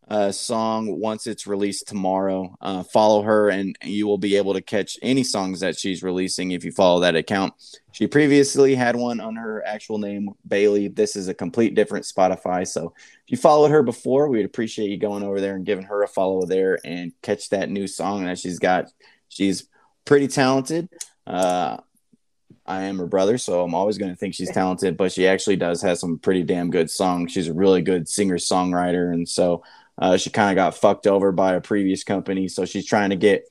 [0.07, 2.55] uh, song once it's released tomorrow.
[2.61, 6.51] Uh, follow her, and you will be able to catch any songs that she's releasing
[6.51, 7.53] if you follow that account.
[7.91, 10.87] She previously had one on her actual name, Bailey.
[10.87, 12.67] This is a complete different Spotify.
[12.67, 16.03] So if you followed her before, we'd appreciate you going over there and giving her
[16.03, 18.91] a follow there and catch that new song that she's got.
[19.29, 19.67] She's
[20.05, 20.89] pretty talented.
[21.25, 21.77] Uh,
[22.65, 25.57] I am her brother, so I'm always going to think she's talented, but she actually
[25.57, 27.31] does have some pretty damn good songs.
[27.31, 29.11] She's a really good singer songwriter.
[29.11, 29.63] And so
[29.97, 33.15] uh, she kind of got fucked over by a previous company, so she's trying to
[33.15, 33.45] get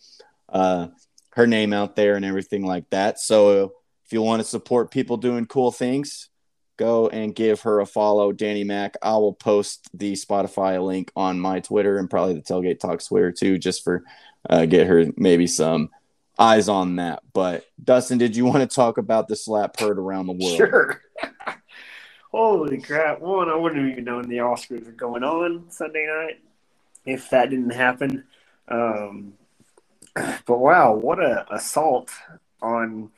[0.49, 0.89] uh,
[1.31, 3.19] her name out there and everything like that.
[3.19, 3.75] So
[4.05, 6.29] if you want to support people doing cool things,
[6.77, 8.97] go and give her a follow, Danny Mac.
[9.03, 13.33] I will post the Spotify link on my Twitter and probably the Tailgate Talks Twitter
[13.33, 14.03] too, just for
[14.51, 15.91] uh, get her maybe some
[16.39, 17.23] eyes on that.
[17.33, 20.57] But Dustin, did you want to talk about the slap heard around the world?
[20.57, 21.01] Sure.
[22.33, 23.21] Holy crap.
[23.21, 26.41] One, I wouldn't have even known the Oscars were going on Sunday night
[27.05, 28.25] if that didn't happen.
[28.69, 29.35] Um,
[30.15, 32.11] but wow, what a assault
[32.63, 33.11] on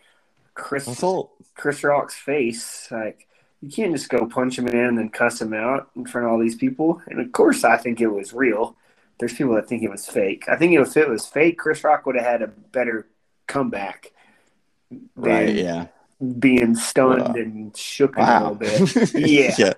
[0.54, 1.30] Chris Assault.
[1.54, 2.88] Chris Rock's face.
[2.90, 3.28] Like
[3.60, 6.32] you can't just go punch him in and then cuss him out in front of
[6.32, 7.00] all these people.
[7.06, 8.76] And of course I think it was real.
[9.18, 10.44] There's people that think it was fake.
[10.48, 13.06] I think if it was fake, Chris Rock would have had a better
[13.46, 14.10] comeback.
[14.90, 15.86] than Right, yeah.
[16.32, 17.34] Being stunned Wow.
[17.34, 19.14] and shook a little bit.
[19.14, 19.54] Yeah.
[19.58, 19.72] yeah.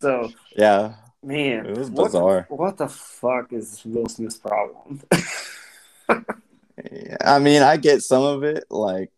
[0.00, 0.94] So Yeah.
[1.22, 2.46] Man, It was what the- bizarre.
[2.50, 5.00] What the, fuck is Will Smith's problem?
[6.90, 8.64] Yeah, I mean, I get some of it.
[8.68, 9.10] Like,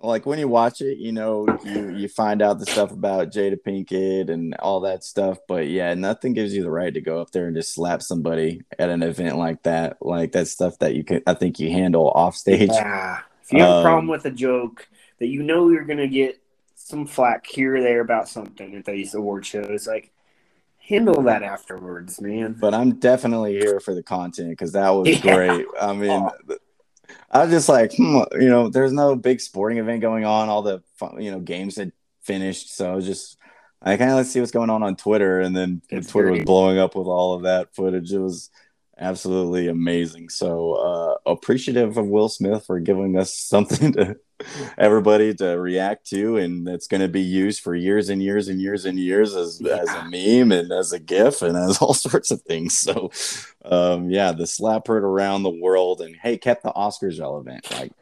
[0.00, 3.56] like when you watch it, you know, you you find out the stuff about Jada
[3.56, 5.38] Pinkett and all that stuff.
[5.46, 8.62] But yeah, nothing gives you the right to go up there and just slap somebody
[8.78, 9.98] at an event like that.
[10.04, 12.68] Like that stuff that you can, I think, you handle off stage.
[12.70, 13.20] yeah.
[13.44, 14.88] If you have a Um, problem with a joke
[15.18, 16.40] that you know you're gonna get
[16.74, 20.12] some flack here or there about something at these award shows, like
[20.78, 22.56] handle that afterwards, man.
[22.58, 25.20] But I'm definitely here for the content because that was Yeah.
[25.20, 25.66] great.
[25.80, 26.56] I mean, Oh.
[27.30, 30.48] I was just like, hmm, you know, there's no big sporting event going on.
[30.48, 30.82] All the
[31.18, 31.92] you know games had
[32.22, 33.38] finished, so I was just
[33.82, 36.78] I kind of let's see what's going on on Twitter, and then Twitter was blowing
[36.78, 38.12] up with all of that footage.
[38.12, 38.50] It was
[38.98, 40.28] absolutely amazing.
[40.28, 44.16] So uh, appreciative of Will Smith for giving us something to
[44.76, 48.60] everybody to react to, and that's going to be used for years and years and
[48.60, 52.30] years and years as as a meme and as a GIF and as all sorts
[52.30, 52.78] of things.
[52.78, 53.10] So
[53.64, 57.70] um, yeah, the slap heard around the world, and hey, kept the Oscars relevant.
[57.70, 57.92] Like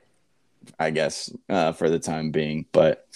[0.78, 3.07] I guess uh, for the time being, but.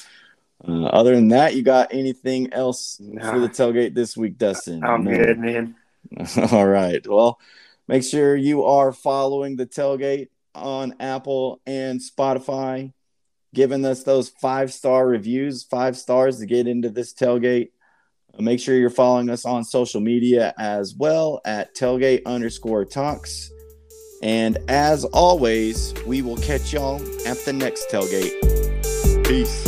[0.66, 4.82] Uh, other than that, you got anything else for the tailgate this week, Dustin?
[4.82, 5.10] I'm No.
[5.10, 5.76] good, man.
[6.50, 7.06] All right.
[7.06, 7.38] Well,
[7.88, 12.92] make sure you are following the tailgate on Apple and Spotify,
[13.54, 17.70] giving us those five star reviews, five stars to get into this tailgate.
[18.38, 23.50] Make sure you're following us on social media as well at tailgate underscore talks.
[24.22, 29.24] And as always, we will catch y'all at the next tailgate.
[29.26, 29.65] Peace.